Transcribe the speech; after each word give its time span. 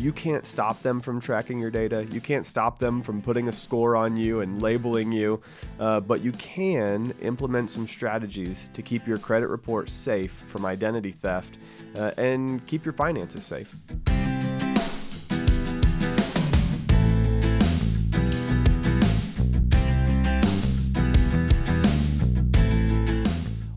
You 0.00 0.12
can't 0.12 0.46
stop 0.46 0.80
them 0.82 1.00
from 1.00 1.20
tracking 1.20 1.58
your 1.58 1.70
data. 1.70 2.06
You 2.12 2.20
can't 2.20 2.46
stop 2.46 2.78
them 2.78 3.02
from 3.02 3.20
putting 3.20 3.48
a 3.48 3.52
score 3.52 3.96
on 3.96 4.16
you 4.16 4.40
and 4.40 4.62
labeling 4.62 5.10
you. 5.10 5.40
Uh, 5.80 6.00
but 6.00 6.20
you 6.20 6.30
can 6.32 7.12
implement 7.20 7.68
some 7.70 7.86
strategies 7.86 8.70
to 8.74 8.82
keep 8.82 9.08
your 9.08 9.18
credit 9.18 9.48
report 9.48 9.90
safe 9.90 10.44
from 10.46 10.64
identity 10.64 11.10
theft 11.10 11.58
uh, 11.96 12.12
and 12.16 12.64
keep 12.66 12.84
your 12.84 12.94
finances 12.94 13.44
safe. 13.44 13.74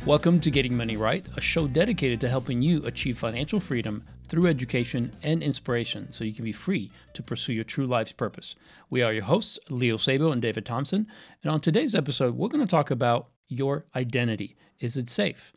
Welcome 0.03 0.39
to 0.39 0.49
Getting 0.49 0.75
Money 0.75 0.97
Right, 0.97 1.23
a 1.37 1.41
show 1.41 1.67
dedicated 1.67 2.19
to 2.21 2.29
helping 2.29 2.59
you 2.63 2.83
achieve 2.87 3.19
financial 3.19 3.59
freedom 3.59 4.03
through 4.27 4.47
education 4.47 5.13
and 5.21 5.43
inspiration 5.43 6.11
so 6.11 6.23
you 6.23 6.33
can 6.33 6.43
be 6.43 6.51
free 6.51 6.91
to 7.13 7.21
pursue 7.21 7.53
your 7.53 7.63
true 7.63 7.85
life's 7.85 8.11
purpose. 8.11 8.55
We 8.89 9.03
are 9.03 9.13
your 9.13 9.25
hosts, 9.25 9.59
Leo 9.69 9.97
Sabo 9.97 10.31
and 10.31 10.41
David 10.41 10.65
Thompson. 10.65 11.05
And 11.43 11.51
on 11.51 11.61
today's 11.61 11.93
episode, 11.93 12.35
we're 12.35 12.49
going 12.49 12.65
to 12.65 12.67
talk 12.67 12.89
about 12.89 13.27
your 13.47 13.85
identity. 13.95 14.55
Is 14.79 14.97
it 14.97 15.07
safe? 15.07 15.53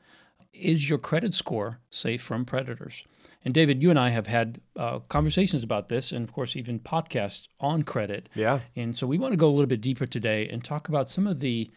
Is 0.53 0.91
your 0.91 0.99
credit 0.99 1.33
score 1.33 1.81
safe 1.89 2.21
from 2.21 2.45
predators? 2.45 3.03
And 3.47 3.55
David, 3.55 3.83
you 3.83 3.89
and 3.89 3.99
I 3.99 4.11
have 4.11 4.27
had 4.27 4.61
uh, 4.77 4.99
conversations 5.09 5.63
about 5.63 5.89
this, 5.89 6.13
and 6.13 6.23
of 6.23 6.35
course, 6.35 6.55
even 6.55 6.81
podcasts 6.81 7.49
on 7.61 7.83
credit. 7.83 8.29
Yeah. 8.35 8.61
And 8.77 8.95
so 8.95 9.07
we 9.07 9.19
want 9.19 9.33
to 9.33 9.39
go 9.39 9.49
a 9.49 9.55
little 9.55 9.67
bit 9.67 9.81
deeper 9.81 10.05
today 10.05 10.51
and 10.51 10.63
talk 10.63 10.91
about 10.91 11.09
some 11.09 11.27
of 11.27 11.41
the 11.41 11.71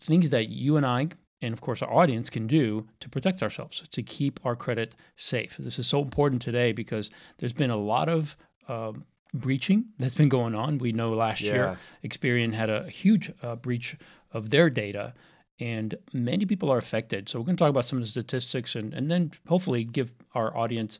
things 0.00 0.30
that 0.30 0.48
you 0.48 0.76
and 0.76 0.84
I 0.84 1.10
and 1.42 1.52
of 1.52 1.60
course 1.60 1.82
our 1.82 1.92
audience 1.92 2.30
can 2.30 2.46
do 2.46 2.86
to 3.00 3.08
protect 3.08 3.42
ourselves 3.42 3.82
to 3.90 4.02
keep 4.02 4.40
our 4.44 4.56
credit 4.56 4.94
safe. 5.16 5.56
This 5.58 5.78
is 5.78 5.86
so 5.86 6.02
important 6.02 6.42
today 6.42 6.72
because 6.72 7.10
there's 7.38 7.52
been 7.52 7.70
a 7.70 7.76
lot 7.76 8.08
of 8.08 8.36
uh, 8.68 8.92
breaching 9.34 9.86
that's 9.98 10.14
been 10.14 10.28
going 10.28 10.54
on. 10.54 10.78
We 10.78 10.92
know 10.92 11.12
last 11.12 11.42
Yeah. 11.42 11.52
year 11.54 11.78
experian 12.04 12.52
had 12.54 12.70
a 12.70 12.88
huge 12.88 13.32
uh, 13.42 13.56
breach 13.56 13.96
of 14.32 14.50
their 14.50 14.68
data 14.70 15.14
and 15.60 15.94
many 16.12 16.44
people 16.46 16.70
are 16.70 16.78
affected. 16.78 17.28
So 17.28 17.38
we're 17.38 17.46
going 17.46 17.56
to 17.56 17.62
talk 17.64 17.70
about 17.70 17.84
some 17.86 17.98
of 17.98 18.04
the 18.04 18.10
statistics 18.10 18.76
and, 18.76 18.94
and 18.94 19.10
then 19.10 19.32
hopefully 19.48 19.84
give 19.84 20.14
our 20.34 20.56
audience 20.56 20.98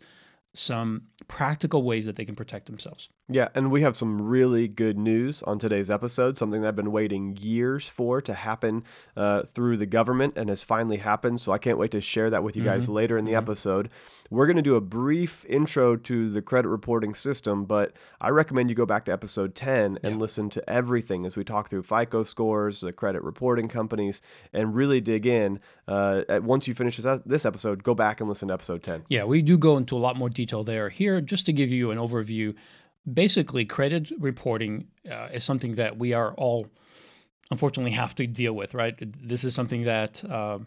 some 0.55 1.02
practical 1.28 1.83
ways 1.83 2.06
that 2.06 2.17
they 2.17 2.25
can 2.25 2.34
protect 2.34 2.67
themselves 2.67 3.08
Yeah, 3.31 3.48
and 3.55 3.71
we 3.71 3.83
have 3.83 3.95
some 3.95 4.23
really 4.23 4.69
good 4.69 4.97
news 4.97 5.43
on 5.43 5.59
today's 5.59 5.91
episode, 5.91 6.39
something 6.39 6.62
that 6.62 6.69
I've 6.69 6.77
been 6.77 6.93
waiting 6.93 7.37
years 7.39 7.87
for 7.87 8.23
to 8.23 8.33
happen 8.33 8.85
uh, 9.19 9.43
through 9.43 9.77
the 9.77 9.85
government 9.85 10.39
and 10.39 10.48
has 10.48 10.62
finally 10.62 10.97
happened. 10.97 11.39
So 11.39 11.53
I 11.53 11.59
can't 11.59 11.77
wait 11.77 11.91
to 11.91 12.01
share 12.01 12.31
that 12.31 12.43
with 12.43 12.57
you 12.57 12.65
guys 12.65 12.89
later 12.89 13.19
in 13.19 13.27
the 13.27 13.35
episode. 13.35 13.91
We're 14.31 14.47
going 14.47 14.57
to 14.57 14.62
do 14.62 14.77
a 14.77 14.81
brief 14.81 15.45
intro 15.47 15.95
to 15.97 16.31
the 16.31 16.41
credit 16.41 16.69
reporting 16.69 17.15
system, 17.15 17.67
but 17.67 17.93
I 18.19 18.31
recommend 18.31 18.70
you 18.70 18.75
go 18.75 18.87
back 18.87 19.05
to 19.07 19.12
episode 19.12 19.55
10 19.55 19.98
and 20.03 20.19
listen 20.19 20.48
to 20.51 20.70
everything 20.70 21.27
as 21.27 21.37
we 21.37 21.45
talk 21.45 21.69
through 21.69 21.83
FICO 21.83 22.25
scores, 22.25 22.81
the 22.81 22.95
credit 22.95 23.23
reporting 23.23 23.69
companies, 23.69 24.23
and 24.55 24.75
really 24.75 25.03
dig 25.03 25.27
in. 25.27 25.61
Uh, 25.87 26.23
once 26.42 26.67
you 26.67 26.75
finish 26.75 26.97
this, 26.97 27.20
this 27.27 27.45
episode, 27.45 27.83
go 27.83 27.95
back 27.95 28.20
and 28.20 28.29
listen 28.29 28.48
to 28.48 28.55
episode 28.55 28.83
10. 28.83 29.05
Yeah, 29.09 29.25
we 29.25 29.42
do 29.42 29.59
go 29.59 29.77
into 29.77 29.97
a 29.97 29.98
lot 29.98 30.17
more 30.17 30.31
detail 30.31 30.65
there. 30.65 30.89
Here, 30.89 31.20
just 31.20 31.45
to 31.47 31.53
give 31.53 31.70
you 31.70 31.91
an 31.91 31.98
overview, 31.98 32.55
basically, 33.12 33.64
credit 33.64 34.11
reporting 34.19 34.89
uh, 35.11 35.28
is 35.33 35.45
something 35.45 35.77
that 35.77 35.98
we 35.98 36.12
are 36.12 36.34
all 36.34 36.69
unfortunately 37.51 37.92
have 37.92 38.14
to 38.17 38.27
deal 38.27 38.53
with, 38.53 38.75
right? 38.75 38.95
This 39.27 39.45
is 39.45 39.55
something 39.55 39.84
that 39.84 40.23
uh, 40.25 40.59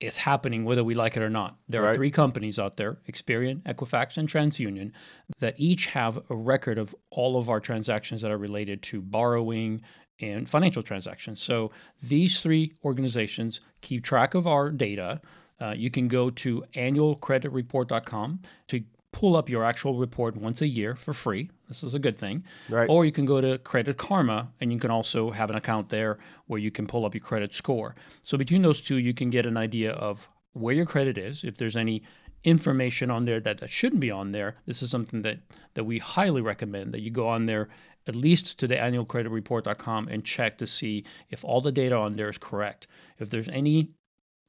is 0.00 0.16
happening 0.16 0.64
whether 0.64 0.82
we 0.82 0.94
like 0.94 1.16
it 1.16 1.22
or 1.22 1.30
not. 1.30 1.56
There 1.68 1.86
are 1.86 1.94
three 1.94 2.10
companies 2.10 2.58
out 2.58 2.76
there 2.76 2.98
Experian, 3.08 3.62
Equifax, 3.62 4.16
and 4.16 4.28
TransUnion 4.28 4.92
that 5.38 5.54
each 5.58 5.86
have 5.86 6.18
a 6.30 6.36
record 6.36 6.78
of 6.78 6.94
all 7.10 7.38
of 7.38 7.48
our 7.48 7.60
transactions 7.60 8.22
that 8.22 8.30
are 8.30 8.38
related 8.38 8.82
to 8.84 9.00
borrowing 9.00 9.82
and 10.20 10.48
financial 10.48 10.82
transactions. 10.82 11.40
So 11.40 11.70
these 12.02 12.40
three 12.40 12.72
organizations 12.84 13.60
keep 13.80 14.04
track 14.04 14.34
of 14.34 14.46
our 14.46 14.70
data. 14.70 15.20
Uh, 15.60 15.74
you 15.76 15.90
can 15.90 16.08
go 16.08 16.30
to 16.30 16.64
annualcreditreport.com 16.74 18.40
to 18.68 18.84
pull 19.12 19.36
up 19.36 19.48
your 19.48 19.64
actual 19.64 19.98
report 19.98 20.36
once 20.36 20.60
a 20.60 20.68
year 20.68 20.94
for 20.94 21.12
free. 21.12 21.50
This 21.68 21.82
is 21.82 21.94
a 21.94 21.98
good 21.98 22.18
thing. 22.18 22.44
Right. 22.68 22.88
Or 22.88 23.04
you 23.04 23.12
can 23.12 23.26
go 23.26 23.40
to 23.40 23.58
Credit 23.58 23.96
Karma 23.96 24.52
and 24.60 24.72
you 24.72 24.78
can 24.78 24.90
also 24.90 25.30
have 25.30 25.50
an 25.50 25.56
account 25.56 25.88
there 25.88 26.18
where 26.46 26.60
you 26.60 26.70
can 26.70 26.86
pull 26.86 27.04
up 27.04 27.14
your 27.14 27.22
credit 27.22 27.54
score. 27.54 27.94
So 28.22 28.38
between 28.38 28.62
those 28.62 28.80
two, 28.80 28.96
you 28.96 29.14
can 29.14 29.30
get 29.30 29.46
an 29.46 29.56
idea 29.56 29.92
of 29.92 30.28
where 30.52 30.74
your 30.74 30.86
credit 30.86 31.16
is, 31.16 31.44
if 31.44 31.56
there's 31.56 31.76
any 31.76 32.02
information 32.42 33.10
on 33.10 33.24
there 33.24 33.40
that, 33.40 33.58
that 33.58 33.70
shouldn't 33.70 34.00
be 34.00 34.10
on 34.10 34.32
there. 34.32 34.56
This 34.66 34.82
is 34.82 34.90
something 34.90 35.22
that 35.22 35.40
that 35.74 35.84
we 35.84 35.98
highly 35.98 36.40
recommend 36.40 36.92
that 36.92 37.00
you 37.00 37.10
go 37.10 37.28
on 37.28 37.46
there 37.46 37.68
at 38.06 38.16
least 38.16 38.58
to 38.58 38.66
the 38.66 38.76
annualcreditreport.com 38.76 40.08
and 40.08 40.24
check 40.24 40.58
to 40.58 40.66
see 40.66 41.04
if 41.28 41.44
all 41.44 41.60
the 41.60 41.70
data 41.70 41.94
on 41.94 42.16
there 42.16 42.30
is 42.30 42.38
correct. 42.38 42.86
If 43.18 43.30
there's 43.30 43.48
any 43.48 43.90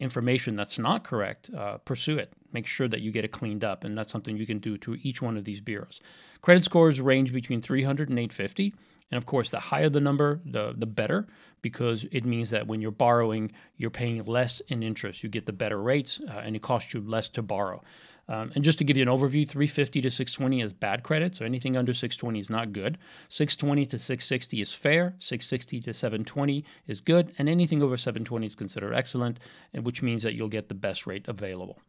information 0.02 0.56
that's 0.56 0.80
not 0.80 1.04
correct, 1.04 1.50
uh, 1.56 1.78
pursue 1.78 2.18
it. 2.18 2.34
Make 2.52 2.68
sure 2.68 2.88
that 2.88 3.02
you 3.02 3.12
get 3.12 3.24
it 3.24 3.32
cleaned 3.32 3.64
up, 3.64 3.84
and 3.84 3.98
that's 3.98 4.12
something 4.12 4.36
you 4.36 4.46
can 4.46 4.60
do 4.60 4.78
to 4.80 4.98
each 5.04 5.22
one 5.22 5.38
of 5.38 5.46
these 5.46 5.62
bureaus. 5.62 6.02
Credit 6.42 6.64
scores 6.64 7.00
range 7.00 7.32
between 7.32 7.62
300 7.62 8.10
and 8.10 8.20
850, 8.20 8.74
and 9.12 9.18
of 9.18 9.26
course, 9.26 9.52
the 9.52 9.60
higher 9.60 9.90
the 9.90 10.02
number, 10.02 10.42
the 10.46 10.74
the 10.76 10.86
better, 10.86 11.28
because 11.62 12.06
it 12.12 12.26
means 12.26 12.50
that 12.50 12.66
when 12.66 12.82
you're 12.82 12.92
borrowing, 12.92 13.52
you're 13.78 13.92
paying 13.92 14.24
less 14.26 14.62
in 14.70 14.82
interest. 14.82 15.22
You 15.24 15.30
get 15.30 15.46
the 15.46 15.54
better 15.54 15.82
rates, 15.82 16.20
uh, 16.30 16.40
and 16.40 16.56
it 16.56 16.62
costs 16.62 16.94
you 16.94 17.02
less 17.02 17.30
to 17.30 17.42
borrow. 17.42 17.84
Um, 18.31 18.50
and 18.56 18.64
just 18.64 18.78
to 18.78 18.86
give 18.86 18.96
you 18.96 19.03
an 19.03 19.09
overview, 19.09 19.47
350 19.47 20.00
to 20.02 20.09
620 20.09 20.62
is 20.62 20.72
bad 20.72 21.03
credit, 21.03 21.36
so 21.36 21.44
anything 21.44 21.75
under 21.75 21.94
620 21.94 22.40
is 22.40 22.50
not 22.50 22.72
good. 22.72 22.97
620 23.28 23.86
to 23.88 24.00
660 24.00 24.62
is 24.62 24.74
fair. 24.74 25.16
660 25.19 25.81
to 25.81 25.94
720 25.94 26.64
is 26.88 27.02
good, 27.02 27.34
and 27.38 27.50
anything 27.50 27.84
over 27.84 27.97
720 27.97 28.46
is 28.46 28.56
considered 28.56 28.94
excellent, 28.94 29.38
which 29.74 30.02
means 30.02 30.24
that 30.24 30.34
you'll 30.34 30.47
get 30.47 30.70
the 30.70 30.74
best 30.74 31.06
rate 31.06 31.28
available. 31.28 31.80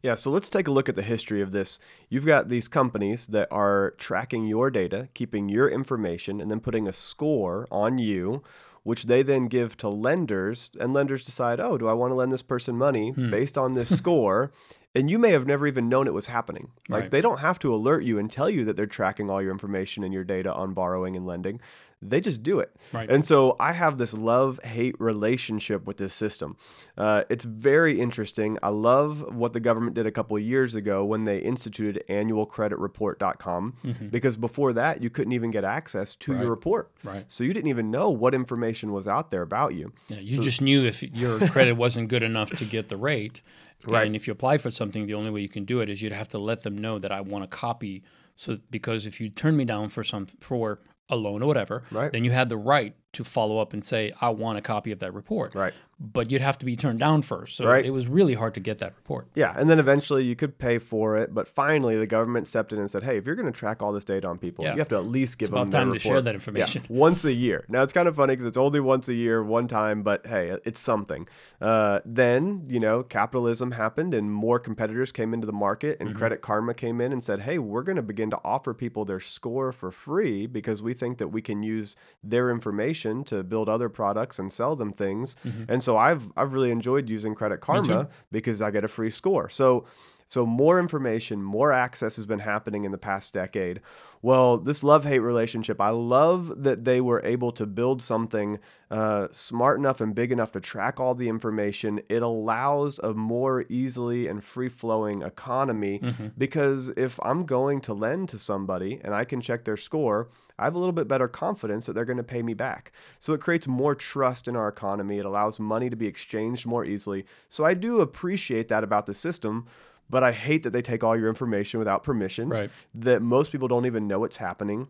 Yeah, 0.00 0.14
so 0.14 0.30
let's 0.30 0.48
take 0.48 0.68
a 0.68 0.70
look 0.70 0.88
at 0.88 0.94
the 0.94 1.02
history 1.02 1.42
of 1.42 1.50
this. 1.50 1.80
You've 2.08 2.24
got 2.24 2.48
these 2.48 2.68
companies 2.68 3.26
that 3.26 3.48
are 3.50 3.94
tracking 3.98 4.46
your 4.46 4.70
data, 4.70 5.08
keeping 5.14 5.48
your 5.48 5.68
information, 5.68 6.40
and 6.40 6.48
then 6.48 6.60
putting 6.60 6.86
a 6.86 6.92
score 6.92 7.66
on 7.68 7.98
you, 7.98 8.44
which 8.84 9.06
they 9.06 9.24
then 9.24 9.48
give 9.48 9.76
to 9.78 9.88
lenders, 9.88 10.70
and 10.78 10.92
lenders 10.92 11.24
decide, 11.24 11.58
oh, 11.58 11.76
do 11.76 11.88
I 11.88 11.94
want 11.94 12.12
to 12.12 12.14
lend 12.14 12.30
this 12.30 12.42
person 12.42 12.76
money 12.76 13.10
based 13.10 13.58
on 13.58 13.74
this 13.74 13.94
score? 13.98 14.52
And 14.94 15.08
you 15.08 15.18
may 15.20 15.30
have 15.30 15.46
never 15.46 15.66
even 15.68 15.88
known 15.88 16.08
it 16.08 16.12
was 16.14 16.26
happening. 16.26 16.70
Like 16.88 17.02
Right. 17.02 17.10
they 17.12 17.20
don't 17.20 17.38
have 17.38 17.58
to 17.60 17.72
alert 17.72 18.02
you 18.02 18.18
and 18.18 18.30
tell 18.30 18.50
you 18.50 18.64
that 18.64 18.76
they're 18.76 18.86
tracking 18.86 19.30
all 19.30 19.40
your 19.40 19.52
information 19.52 20.02
and 20.02 20.12
your 20.12 20.24
data 20.24 20.52
on 20.52 20.72
borrowing 20.74 21.16
and 21.16 21.24
lending. 21.24 21.60
They 22.02 22.20
just 22.20 22.42
do 22.42 22.58
it. 22.60 22.74
Right. 22.92 23.08
And 23.10 23.24
so 23.26 23.54
I 23.60 23.72
have 23.72 23.98
this 23.98 24.14
love 24.14 24.58
hate 24.64 24.96
relationship 24.98 25.86
with 25.86 25.98
this 25.98 26.14
system. 26.14 26.56
Uh, 26.96 27.24
it's 27.28 27.44
very 27.44 28.00
interesting. 28.00 28.58
I 28.62 28.70
love 28.70 29.34
what 29.34 29.52
the 29.52 29.60
government 29.60 29.94
did 29.94 30.06
a 30.06 30.10
couple 30.10 30.34
of 30.36 30.42
years 30.42 30.74
ago 30.74 31.04
when 31.04 31.24
they 31.24 31.38
instituted 31.38 32.02
annualcreditreport.com 32.08 33.74
because 34.10 34.36
before 34.36 34.72
that, 34.72 35.02
you 35.02 35.10
couldn't 35.10 35.32
even 35.32 35.50
get 35.50 35.62
access 35.64 36.14
to 36.16 36.32
Right. 36.32 36.40
your 36.40 36.50
report. 36.50 36.90
Right. 37.04 37.24
So 37.28 37.44
you 37.44 37.52
didn't 37.52 37.68
even 37.68 37.90
know 37.90 38.10
what 38.10 38.34
information 38.34 38.92
was 38.92 39.06
out 39.06 39.30
there 39.30 39.42
about 39.42 39.74
you. 39.74 39.92
Yeah, 40.08 40.18
you 40.20 40.40
just 40.40 40.60
knew 40.62 40.84
if 40.84 41.02
your 41.02 41.38
credit 41.48 41.74
wasn't 41.76 42.08
good 42.08 42.22
enough 42.22 42.50
to 42.56 42.64
get 42.64 42.88
the 42.88 42.96
rate. 42.96 43.42
Right. 43.86 44.06
And 44.06 44.14
if 44.16 44.26
you 44.26 44.32
apply 44.32 44.58
for 44.58 44.70
something, 44.70 45.06
the 45.06 45.14
only 45.14 45.30
way 45.30 45.40
you 45.40 45.48
can 45.48 45.64
do 45.64 45.80
it 45.80 45.88
is 45.88 46.02
you'd 46.02 46.12
have 46.12 46.28
to 46.28 46.38
let 46.38 46.62
them 46.62 46.76
know 46.76 46.98
that 46.98 47.12
I 47.12 47.20
want 47.20 47.44
a 47.44 47.46
copy. 47.46 48.02
So 48.36 48.58
because 48.70 49.06
if 49.06 49.20
you 49.20 49.28
turn 49.30 49.56
me 49.56 49.64
down 49.64 49.88
for 49.90 50.04
some 50.04 50.26
for 50.26 50.80
a 51.08 51.16
loan 51.16 51.42
or 51.42 51.46
whatever, 51.46 51.82
Right. 51.90 52.12
then 52.12 52.24
you 52.24 52.30
had 52.30 52.48
the 52.48 52.56
right 52.56 52.94
to 53.12 53.24
follow 53.24 53.58
up 53.58 53.72
and 53.72 53.84
say, 53.84 54.12
I 54.20 54.28
want 54.30 54.58
a 54.58 54.60
copy 54.60 54.92
of 54.92 55.00
that 55.00 55.12
report. 55.14 55.54
Right. 55.54 55.72
But 56.02 56.30
you'd 56.30 56.40
have 56.40 56.56
to 56.58 56.64
be 56.64 56.76
turned 56.76 56.98
down 56.98 57.20
first. 57.20 57.56
So 57.56 57.66
Right. 57.66 57.84
it 57.84 57.90
was 57.90 58.06
really 58.06 58.32
hard 58.32 58.54
to 58.54 58.60
get 58.60 58.78
that 58.78 58.94
report. 58.96 59.26
Yeah, 59.34 59.52
and 59.58 59.68
then 59.68 59.78
eventually 59.78 60.24
you 60.24 60.34
could 60.34 60.56
pay 60.58 60.78
for 60.78 61.18
it, 61.18 61.34
but 61.34 61.46
finally 61.46 61.96
the 61.98 62.06
government 62.06 62.46
stepped 62.48 62.72
in 62.72 62.78
and 62.78 62.90
said, 62.90 63.02
"Hey, 63.02 63.18
if 63.18 63.26
you're 63.26 63.34
going 63.34 63.52
to 63.52 63.58
track 63.58 63.82
all 63.82 63.92
this 63.92 64.04
data 64.04 64.26
on 64.26 64.38
people, 64.38 64.64
Yeah. 64.64 64.72
you 64.72 64.78
have 64.78 64.88
to 64.88 64.96
at 64.96 65.06
least 65.06 65.38
give 65.38 65.48
It's 65.48 65.50
about 65.50 65.60
them 65.64 65.70
their 65.70 65.80
time 65.82 65.92
to 65.92 65.98
share 65.98 66.12
report." 66.12 66.24
that 66.24 66.30
Yeah, 66.30 66.34
information. 66.36 66.84
once 66.88 67.24
a 67.26 67.32
year. 67.34 67.66
Now 67.68 67.82
it's 67.82 67.92
kind 67.92 68.08
of 68.08 68.16
funny 68.16 68.32
because 68.34 68.46
it's 68.46 68.56
only 68.56 68.80
once 68.80 69.08
a 69.08 69.14
year, 69.14 69.42
one 69.42 69.66
time, 69.68 70.02
but 70.02 70.26
hey, 70.26 70.56
it's 70.64 70.80
something. 70.80 71.28
Uh, 71.60 72.00
then 72.06 72.64
you 72.66 72.80
know, 72.80 73.02
capitalism 73.02 73.72
happened, 73.72 74.14
and 74.14 74.32
more 74.32 74.58
competitors 74.58 75.12
came 75.12 75.34
into 75.34 75.46
the 75.46 75.52
market, 75.52 75.98
Mm-hmm. 75.98 76.08
and 76.08 76.16
Credit 76.16 76.40
Karma 76.40 76.72
came 76.72 77.00
in 77.02 77.12
and 77.12 77.22
said, 77.22 77.40
"Hey, 77.40 77.58
we're 77.58 77.82
going 77.82 77.96
to 77.96 78.02
begin 78.02 78.30
to 78.30 78.38
offer 78.42 78.72
people 78.72 79.04
their 79.04 79.20
score 79.20 79.70
for 79.72 79.90
free 79.90 80.46
because 80.46 80.82
we 80.82 80.94
think 80.94 81.18
that 81.18 81.28
we 81.28 81.42
can 81.42 81.62
use 81.62 81.94
their 82.24 82.50
information 82.50 82.99
to 83.24 83.42
build 83.42 83.68
other 83.68 83.88
products 83.88 84.38
and 84.38 84.52
sell 84.52 84.76
them 84.76 84.92
things." 84.92 85.36
And 85.68 85.82
so 85.82 85.96
I've 85.96 86.24
I've 86.36 86.52
really 86.52 86.70
enjoyed 86.70 87.08
using 87.08 87.34
Credit 87.34 87.60
Karma 87.60 88.08
because 88.30 88.60
I 88.62 88.70
get 88.70 88.84
a 88.84 88.88
free 88.88 89.10
score. 89.10 89.48
So 89.48 89.84
So, 90.32 90.46
more 90.46 90.78
information, 90.78 91.42
more 91.42 91.72
access 91.72 92.14
has 92.14 92.24
been 92.24 92.38
happening 92.38 92.84
in 92.84 92.92
the 92.92 92.98
past 93.10 93.32
decade. 93.32 93.80
Well, 94.22 94.58
this 94.58 94.84
love 94.84 95.02
hate 95.04 95.18
relationship, 95.32 95.80
I 95.80 95.90
love 95.90 96.62
that 96.62 96.84
they 96.84 97.00
were 97.00 97.20
able 97.24 97.50
to 97.60 97.66
build 97.66 98.00
something 98.00 98.60
uh, 98.92 99.26
smart 99.32 99.76
enough 99.80 100.00
and 100.00 100.14
big 100.14 100.30
enough 100.30 100.52
to 100.52 100.60
track 100.60 101.00
all 101.00 101.16
the 101.16 101.28
information. 101.28 102.00
It 102.08 102.22
allows 102.22 103.00
a 103.00 103.12
more 103.12 103.64
easily 103.68 104.28
and 104.30 104.38
free 104.44 104.68
flowing 104.68 105.22
economy 105.22 105.98
Mm-hmm. 105.98 106.28
because 106.38 106.82
if 106.96 107.18
I'm 107.28 107.44
going 107.44 107.80
to 107.88 107.92
lend 107.94 108.28
to 108.28 108.38
somebody 108.38 109.00
and 109.04 109.12
I 109.22 109.24
can 109.24 109.40
check 109.40 109.64
their 109.64 109.76
score, 109.88 110.28
I 110.60 110.64
have 110.64 110.74
a 110.74 110.78
little 110.78 110.92
bit 110.92 111.08
better 111.08 111.26
confidence 111.26 111.86
that 111.86 111.94
they're 111.94 112.04
going 112.04 112.18
to 112.18 112.22
pay 112.22 112.42
me 112.42 112.54
back. 112.54 112.92
So 113.18 113.32
it 113.32 113.40
creates 113.40 113.66
more 113.66 113.94
trust 113.94 114.46
in 114.46 114.54
our 114.56 114.68
economy. 114.68 115.18
It 115.18 115.24
allows 115.24 115.58
money 115.58 115.88
to 115.88 115.96
be 115.96 116.06
exchanged 116.06 116.66
more 116.66 116.84
easily. 116.84 117.24
So 117.48 117.64
I 117.64 117.74
do 117.74 118.00
appreciate 118.00 118.68
that 118.68 118.84
about 118.84 119.06
the 119.06 119.14
system, 119.14 119.66
but 120.10 120.22
I 120.22 120.32
hate 120.32 120.62
that 120.64 120.70
they 120.70 120.82
take 120.82 121.02
all 121.02 121.16
your 121.16 121.28
information 121.28 121.78
without 121.78 122.02
permission, 122.02 122.48
Right. 122.50 122.70
that 122.94 123.22
most 123.22 123.52
people 123.52 123.68
don't 123.68 123.86
even 123.86 124.06
know 124.06 124.18
what's 124.20 124.36
happening. 124.36 124.88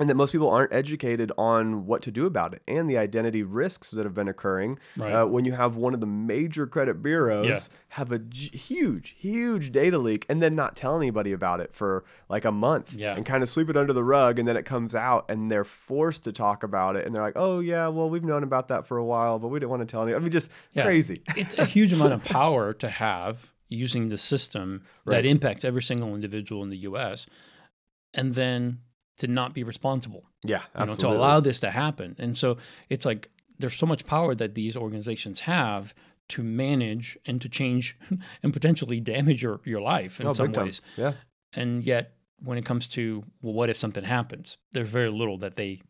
And 0.00 0.08
that 0.08 0.14
most 0.14 0.32
people 0.32 0.48
aren't 0.48 0.72
educated 0.72 1.30
on 1.36 1.84
what 1.84 2.00
to 2.04 2.10
do 2.10 2.24
about 2.24 2.54
it 2.54 2.62
and 2.66 2.88
the 2.88 2.96
identity 2.96 3.42
risks 3.42 3.90
that 3.90 4.06
have 4.06 4.14
been 4.14 4.26
occurring 4.26 4.78
Right. 4.96 5.12
uh, 5.12 5.26
when 5.26 5.44
you 5.44 5.52
have 5.52 5.76
one 5.76 5.92
of 5.92 6.00
the 6.00 6.06
major 6.06 6.66
credit 6.66 7.02
bureaus 7.02 7.46
Yeah. 7.46 7.58
have 7.90 8.10
a 8.10 8.18
j- 8.18 8.56
huge, 8.56 9.10
huge 9.18 9.70
data 9.70 9.98
leak 9.98 10.24
and 10.30 10.40
then 10.40 10.54
not 10.56 10.76
tell 10.76 10.96
anybody 10.96 11.32
about 11.32 11.60
it 11.60 11.74
for 11.74 12.04
like 12.30 12.46
a 12.46 12.50
month 12.50 12.94
Yeah. 12.94 13.14
and 13.14 13.26
kind 13.26 13.42
of 13.42 13.50
sweep 13.50 13.68
it 13.68 13.76
under 13.76 13.92
the 13.92 14.02
rug. 14.02 14.38
And 14.38 14.48
then 14.48 14.56
it 14.56 14.64
comes 14.64 14.94
out 14.94 15.26
and 15.28 15.50
they're 15.50 15.62
forced 15.62 16.24
to 16.24 16.32
talk 16.32 16.62
about 16.62 16.96
it. 16.96 17.04
And 17.04 17.14
they're 17.14 17.22
like, 17.22 17.36
oh, 17.36 17.60
yeah, 17.60 17.88
well, 17.88 18.08
we've 18.08 18.24
known 18.24 18.44
about 18.44 18.68
that 18.68 18.86
for 18.86 18.96
a 18.96 19.04
while, 19.04 19.38
but 19.38 19.48
we 19.48 19.58
didn't 19.60 19.70
want 19.70 19.80
to 19.86 19.86
tell 19.86 20.02
anyone. 20.04 20.22
I 20.22 20.24
mean, 20.24 20.32
just 20.32 20.50
Yeah. 20.72 20.84
crazy. 20.84 21.20
it's 21.36 21.58
a 21.58 21.66
huge 21.66 21.92
amount 21.92 22.14
of 22.14 22.24
power 22.24 22.72
to 22.72 22.88
have 22.88 23.52
using 23.68 24.06
the 24.06 24.16
system 24.16 24.84
Right. 25.04 25.16
that 25.16 25.26
impacts 25.26 25.66
every 25.66 25.82
single 25.82 26.14
individual 26.14 26.62
in 26.62 26.70
the 26.70 26.78
US 26.78 27.26
and 28.14 28.34
then 28.34 28.78
to 29.18 29.26
not 29.26 29.54
be 29.54 29.62
responsible 29.62 30.24
yeah, 30.44 30.62
you 30.78 30.86
know, 30.86 30.94
to 30.94 31.06
allow 31.08 31.38
this 31.40 31.60
to 31.60 31.70
happen. 31.70 32.16
And 32.18 32.36
so 32.36 32.56
it's 32.88 33.04
like 33.04 33.30
there's 33.58 33.74
so 33.74 33.86
much 33.86 34.06
power 34.06 34.34
that 34.34 34.54
these 34.54 34.76
organizations 34.76 35.40
have 35.40 35.94
to 36.28 36.42
manage 36.42 37.18
and 37.26 37.40
to 37.42 37.48
change 37.48 37.96
and 38.42 38.52
potentially 38.52 39.00
damage 39.00 39.42
your, 39.42 39.60
your 39.64 39.80
life 39.80 40.18
in 40.20 40.26
Oh, 40.26 40.32
some 40.32 40.46
big 40.46 40.54
time. 40.54 40.64
ways. 40.64 40.80
Yeah. 40.96 41.12
And 41.52 41.84
yet, 41.84 42.14
when 42.42 42.58
it 42.58 42.64
comes 42.64 42.88
to, 42.88 43.22
well, 43.42 43.52
what 43.52 43.68
if 43.70 43.76
something 43.76 44.02
happens? 44.02 44.56
There's 44.72 44.88
very 44.88 45.10
little 45.10 45.38
that 45.38 45.54
they, 45.54 45.80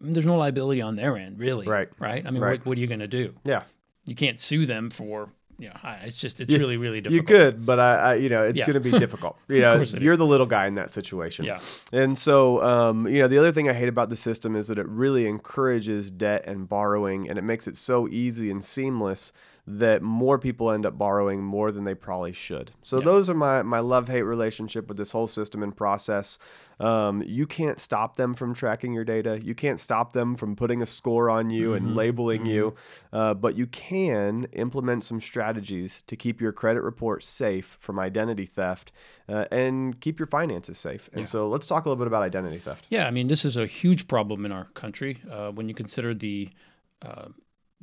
there's 0.00 0.24
no 0.26 0.36
liability 0.36 0.80
on 0.80 0.96
their 0.96 1.16
end, 1.16 1.38
really. 1.38 1.66
Right. 1.66 1.88
Right. 1.98 2.24
I 2.26 2.30
mean, 2.30 2.40
Right. 2.40 2.60
what, 2.60 2.66
what 2.66 2.78
are 2.78 2.80
you 2.80 2.86
going 2.86 3.00
to 3.00 3.08
do? 3.08 3.34
Yeah. 3.44 3.64
You 4.06 4.14
can't 4.14 4.38
sue 4.40 4.64
them 4.66 4.88
for, 4.90 5.30
you 5.58 5.68
know, 5.68 5.74
it's 6.02 6.16
just, 6.16 6.40
it's 6.40 6.50
You- 6.50 6.58
really, 6.58 6.76
really 6.76 7.00
difficult. 7.00 7.30
You 7.30 7.36
could, 7.36 7.64
but 7.66 7.78
I, 7.78 7.94
I 7.96 8.14
you 8.14 8.28
know, 8.28 8.42
it's 8.44 8.58
Yeah. 8.58 8.66
going 8.66 8.82
to 8.82 8.90
be 8.90 8.98
difficult. 8.98 9.36
You 9.48 9.60
know, 9.60 9.82
you're 9.82 10.16
the 10.16 10.26
little 10.26 10.46
guy 10.46 10.66
in 10.66 10.74
that 10.76 10.90
situation. 10.90 11.44
Yeah. 11.44 11.60
And 11.92 12.18
so, 12.18 12.62
um, 12.62 13.06
you 13.06 13.20
know, 13.20 13.28
the 13.28 13.38
other 13.38 13.52
thing 13.52 13.68
I 13.68 13.72
hate 13.74 13.88
about 13.88 14.08
the 14.08 14.16
system 14.16 14.56
is 14.56 14.66
that 14.68 14.78
it 14.78 14.88
really 14.88 15.26
encourages 15.26 16.10
debt 16.10 16.44
and 16.46 16.68
borrowing, 16.68 17.28
and 17.28 17.38
it 17.38 17.42
makes 17.42 17.66
it 17.68 17.76
so 17.76 18.08
easy 18.08 18.50
and 18.50 18.64
seamless 18.64 19.32
that 19.64 20.02
more 20.02 20.38
people 20.40 20.72
end 20.72 20.84
up 20.84 20.98
borrowing 20.98 21.40
more 21.40 21.70
than 21.70 21.84
they 21.84 21.94
probably 21.94 22.32
should. 22.32 22.72
So 22.82 23.00
those 23.00 23.30
are 23.30 23.34
my 23.34 23.62
my 23.62 23.78
love 23.78 24.08
hate 24.08 24.22
relationship 24.22 24.88
with 24.88 24.96
this 24.96 25.12
whole 25.12 25.28
system 25.28 25.62
and 25.62 25.76
process. 25.76 26.38
Um, 26.80 27.22
you 27.22 27.46
can't 27.46 27.78
stop 27.78 28.16
them 28.16 28.34
from 28.34 28.54
tracking 28.54 28.92
your 28.92 29.04
data. 29.04 29.40
You 29.40 29.54
can't 29.54 29.78
stop 29.78 30.14
them 30.14 30.34
from 30.34 30.56
putting 30.56 30.82
a 30.82 30.86
score 30.86 31.30
on 31.30 31.50
you 31.50 31.74
and 31.74 31.94
labeling 31.94 32.44
you, 32.44 32.74
uh, 33.12 33.34
but 33.34 33.56
you 33.56 33.68
can 33.68 34.48
implement 34.52 35.04
some 35.04 35.20
strategies 35.20 36.02
to 36.08 36.16
keep 36.16 36.40
your 36.40 36.50
credit 36.50 36.82
report 36.82 37.22
safe 37.22 37.76
from 37.78 38.00
identity 38.00 38.46
theft 38.46 38.90
uh, 39.28 39.44
and 39.52 40.00
keep 40.00 40.18
your 40.18 40.26
finances 40.26 40.76
safe. 40.76 41.08
And 41.12 41.20
Yeah. 41.20 41.26
so 41.26 41.48
let's 41.48 41.66
talk 41.66 41.86
a 41.86 41.88
little 41.88 42.02
bit 42.02 42.08
about 42.08 42.24
identity 42.24 42.58
theft. 42.58 42.86
Yeah, 42.90 43.06
I 43.06 43.12
mean, 43.12 43.28
this 43.28 43.44
is 43.44 43.56
a 43.56 43.66
huge 43.66 44.08
problem 44.08 44.44
in 44.44 44.50
our 44.50 44.64
country 44.74 45.20
uh, 45.30 45.52
when 45.52 45.68
you 45.68 45.74
consider 45.74 46.14
the 46.14 46.50
uh, 47.02 47.28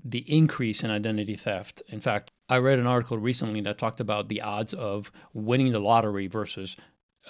the 0.04 0.20
increase 0.32 0.84
in 0.84 0.92
identity 0.92 1.36
theft. 1.36 1.82
In 1.88 2.00
fact, 2.00 2.32
I 2.48 2.58
read 2.58 2.80
an 2.80 2.88
article 2.88 3.18
recently 3.18 3.62
that 3.62 3.78
talked 3.78 4.00
about 4.00 4.28
the 4.28 4.42
odds 4.42 4.74
of 4.74 5.12
winning 5.34 5.72
the 5.72 5.80
lottery 5.80 6.28
versus 6.28 6.76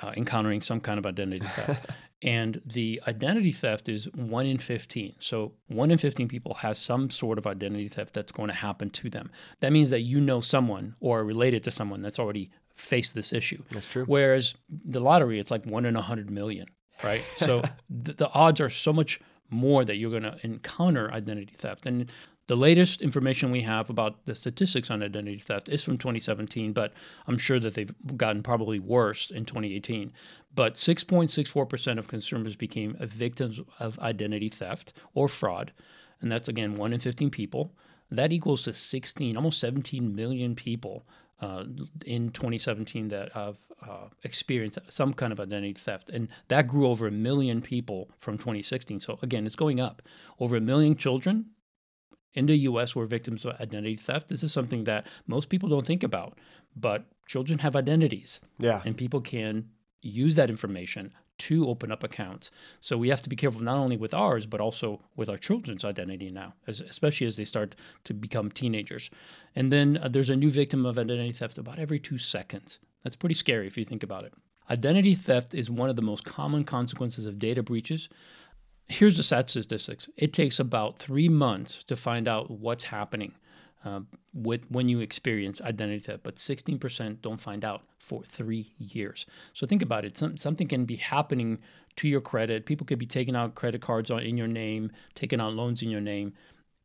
uh, 0.01 0.13
encountering 0.15 0.61
some 0.61 0.79
kind 0.79 0.97
of 0.97 1.05
identity 1.05 1.45
theft. 1.45 1.85
and 2.21 2.61
the 2.65 3.01
identity 3.07 3.51
theft 3.51 3.89
is 3.89 4.05
one 4.13 4.45
in 4.45 4.57
15. 4.57 5.15
So, 5.19 5.53
one 5.67 5.91
in 5.91 5.97
15 5.97 6.27
people 6.27 6.55
has 6.55 6.77
some 6.77 7.09
sort 7.09 7.37
of 7.37 7.47
identity 7.47 7.87
theft 7.87 8.13
that's 8.13 8.31
going 8.31 8.49
to 8.49 8.55
happen 8.55 8.89
to 8.91 9.09
them. 9.09 9.31
That 9.59 9.71
means 9.71 9.89
that 9.89 10.01
you 10.01 10.21
know 10.21 10.41
someone 10.41 10.95
or 10.99 11.19
are 11.19 11.25
related 11.25 11.63
to 11.63 11.71
someone 11.71 12.01
that's 12.01 12.19
already 12.19 12.49
faced 12.73 13.13
this 13.15 13.33
issue. 13.33 13.63
That's 13.69 13.87
true. 13.87 14.05
Whereas 14.05 14.55
the 14.69 14.99
lottery, 14.99 15.39
it's 15.39 15.51
like 15.51 15.65
one 15.65 15.85
in 15.85 15.95
a 15.95 16.01
hundred 16.01 16.29
million, 16.29 16.67
right? 17.03 17.23
So 17.37 17.61
the, 17.89 18.13
the 18.13 18.29
odds 18.29 18.61
are 18.61 18.69
so 18.69 18.93
much 18.93 19.19
more 19.49 19.83
that 19.83 19.95
you're 19.95 20.11
going 20.11 20.23
to 20.23 20.37
encounter 20.43 21.11
identity 21.11 21.53
theft. 21.55 21.85
And 21.85 22.11
the 22.49 22.57
latest 22.57 23.03
information 23.03 23.51
we 23.51 23.61
have 23.61 23.91
about 23.91 24.25
the 24.25 24.33
statistics 24.33 24.89
on 24.89 25.03
identity 25.03 25.37
theft 25.37 25.69
is 25.69 25.83
from 25.83 25.99
2017, 25.99 26.73
but 26.73 26.93
I'm 27.27 27.37
sure 27.37 27.59
that 27.59 27.75
they've 27.75 27.93
gotten 28.17 28.41
probably 28.41 28.79
worse 28.79 29.29
in 29.29 29.45
2018. 29.45 30.11
But 30.55 30.73
6.64% 30.73 31.99
of 31.99 32.07
consumers 32.07 32.55
became 32.55 32.97
victims 33.01 33.59
of 33.77 33.99
identity 33.99 34.49
theft 34.49 34.93
or 35.13 35.27
fraud. 35.27 35.73
And 36.21 36.31
that's 36.31 36.47
again 36.47 36.75
one 36.75 36.91
in 36.91 36.99
15 36.99 37.29
people. 37.29 37.71
That 38.09 38.33
equals 38.33 38.63
to 38.63 38.73
16, 38.73 39.37
almost 39.37 39.59
17 39.59 40.15
million 40.15 40.55
people 40.55 41.05
uh, 41.41 41.65
in 42.03 42.31
2017 42.31 43.09
that 43.09 43.31
have 43.33 43.59
uh, 43.87 44.07
experienced 44.23 44.79
some 44.89 45.13
kind 45.13 45.31
of 45.31 45.39
identity 45.39 45.73
theft. 45.73 46.09
And 46.09 46.27
that 46.47 46.65
grew 46.65 46.87
over 46.87 47.05
a 47.05 47.11
million 47.11 47.61
people 47.61 48.09
from 48.17 48.39
2016. 48.39 49.01
So 49.01 49.19
again, 49.21 49.45
it's 49.45 49.55
going 49.55 49.79
up. 49.79 50.01
Over 50.39 50.55
a 50.55 50.61
million 50.61 50.95
children 50.95 51.51
in 52.33 52.45
the 52.45 52.55
US 52.69 52.95
were 52.95 53.05
victims 53.05 53.45
of 53.45 53.59
identity 53.59 53.95
theft. 53.95 54.27
This 54.27 54.43
is 54.43 54.53
something 54.53 54.83
that 54.85 55.05
most 55.27 55.49
people 55.49 55.69
don't 55.69 55.85
think 55.85 56.03
about, 56.03 56.37
but 56.75 57.05
children 57.27 57.59
have 57.59 57.75
identities 57.75 58.39
Yeah. 58.59 58.81
and 58.85 58.95
people 58.97 59.21
can 59.21 59.69
use 60.01 60.35
that 60.35 60.49
information 60.49 61.11
to 61.39 61.67
open 61.69 61.89
up 61.91 62.03
accounts. 62.03 62.51
So 62.81 62.97
we 62.97 63.07
have 63.09 63.21
to 63.21 63.29
be 63.29 63.35
careful 63.37 63.61
not 63.61 63.77
only 63.77 63.95
with 63.95 64.13
ours, 64.13 64.45
but 64.45 64.59
also 64.59 65.01
with 65.15 65.29
our 65.29 65.37
children's 65.37 65.85
identity 65.85 66.29
now, 66.29 66.53
as, 66.67 66.81
especially 66.81 67.27
as 67.27 67.37
they 67.37 67.45
start 67.45 67.75
to 68.03 68.13
become 68.13 68.51
teenagers. 68.51 69.09
And 69.55 69.71
then 69.71 69.97
uh, 69.97 70.09
there's 70.09 70.29
a 70.29 70.35
new 70.35 70.49
victim 70.51 70.85
of 70.85 70.97
identity 70.99 71.31
theft 71.31 71.57
about 71.57 71.79
every 71.79 71.97
two 71.99 72.17
seconds. 72.17 72.79
That's 73.03 73.15
pretty 73.15 73.35
scary 73.35 73.67
if 73.67 73.77
you 73.77 73.85
think 73.85 74.03
about 74.03 74.25
it. 74.25 74.33
Identity 74.69 75.15
theft 75.15 75.53
is 75.53 75.69
one 75.71 75.89
of 75.89 75.95
the 75.95 76.01
most 76.01 76.25
common 76.25 76.63
consequences 76.65 77.25
of 77.25 77.39
data 77.39 77.63
breaches. 77.63 78.09
Here's 78.89 79.17
the 79.17 79.23
sad 79.23 79.49
statistics 79.49 80.09
it 80.17 80.33
takes 80.33 80.59
about 80.59 80.97
three 80.97 81.29
months 81.29 81.83
to 81.85 81.95
find 81.95 82.27
out 82.27 82.49
what's 82.49 82.85
happening 82.85 83.33
uh, 83.85 84.01
with 84.33 84.69
when 84.69 84.89
you 84.89 84.99
experience 84.99 85.61
identity 85.61 85.99
theft, 85.99 86.23
but 86.23 86.35
16% 86.35 87.21
don't 87.21 87.39
find 87.39 87.63
out 87.63 87.83
for 87.97 88.23
three 88.23 88.73
years. 88.77 89.25
So 89.53 89.67
think 89.67 89.81
about 89.81 90.05
it. 90.05 90.17
Some, 90.17 90.37
something 90.37 90.67
can 90.67 90.85
be 90.85 90.95
happening 90.95 91.59
to 91.97 92.07
your 92.07 92.19
credit. 92.19 92.65
People 92.65 92.85
could 92.85 92.99
be 92.99 93.05
taking 93.05 93.35
out 93.35 93.55
credit 93.55 93.81
cards 93.81 94.09
in 94.09 94.37
your 94.37 94.47
name, 94.47 94.91
taking 95.13 95.39
out 95.39 95.53
loans 95.53 95.81
in 95.81 95.89
your 95.89 96.01
name, 96.01 96.33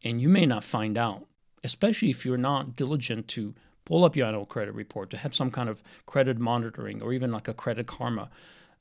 and 0.04 0.20
you 0.20 0.28
may 0.28 0.44
not 0.44 0.62
find 0.62 0.98
out, 0.98 1.26
especially 1.64 2.10
if 2.10 2.26
you're 2.26 2.36
not 2.36 2.76
diligent 2.76 3.28
to 3.28 3.54
pull 3.86 4.04
up 4.04 4.14
your 4.14 4.26
annual 4.26 4.46
credit 4.46 4.74
report, 4.74 5.10
to 5.10 5.16
have 5.16 5.34
some 5.34 5.50
kind 5.50 5.68
of 5.68 5.82
credit 6.04 6.38
monitoring 6.38 7.02
or 7.02 7.12
even 7.12 7.32
like 7.32 7.48
a 7.48 7.54
credit 7.54 7.86
karma 7.86 8.28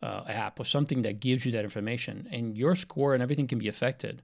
uh, 0.04 0.24
app 0.28 0.60
or 0.60 0.66
something 0.66 1.02
that 1.04 1.20
gives 1.20 1.46
you 1.46 1.52
that 1.54 1.64
information. 1.64 2.28
And 2.32 2.58
your 2.58 2.76
score 2.76 3.14
and 3.14 3.24
everything 3.24 3.48
can 3.48 3.58
be 3.58 3.68
affected, 3.68 4.22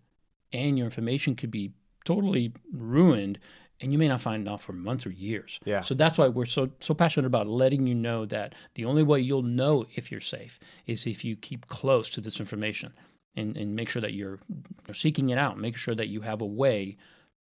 and 0.51 0.77
your 0.77 0.86
information 0.86 1.36
could 1.36 1.51
be 1.51 1.74
totally 2.05 2.53
ruined 2.71 3.39
and 3.81 3.93
you 3.93 3.98
may 3.98 4.07
not 4.07 4.21
find 4.21 4.48
out 4.48 4.62
for 4.62 4.74
months 4.74 5.05
or 5.05 5.12
years. 5.12 5.59
Yeah. 5.63 5.81
So 5.81 5.93
that's 5.93 6.17
why 6.17 6.27
we're 6.27 6.45
so 6.45 6.71
so 6.79 6.93
passionate 6.93 7.27
about 7.27 7.48
letting 7.48 7.88
you 7.88 7.95
know 7.95 8.25
that 8.25 8.53
the 8.75 8.86
only 8.86 9.03
way 9.03 9.19
you'll 9.19 9.41
know 9.41 9.86
if 9.95 10.12
you're 10.12 10.21
safe 10.21 10.59
is 10.86 11.05
if 11.05 11.24
you 11.24 11.36
keep 11.36 11.67
close 11.67 12.09
to 12.09 12.21
this 12.21 12.39
information 12.39 12.93
and, 13.36 13.55
and 13.55 13.75
make 13.75 13.89
sure 13.89 14.01
that 14.01 14.13
you're, 14.13 14.39
you're 14.88 14.95
seeking 14.95 15.29
it 15.29 15.38
out. 15.38 15.57
Make 15.57 15.77
sure 15.77 15.95
that 15.95 16.09
you 16.09 16.21
have 16.21 16.41
a 16.41 16.45
way 16.45 16.98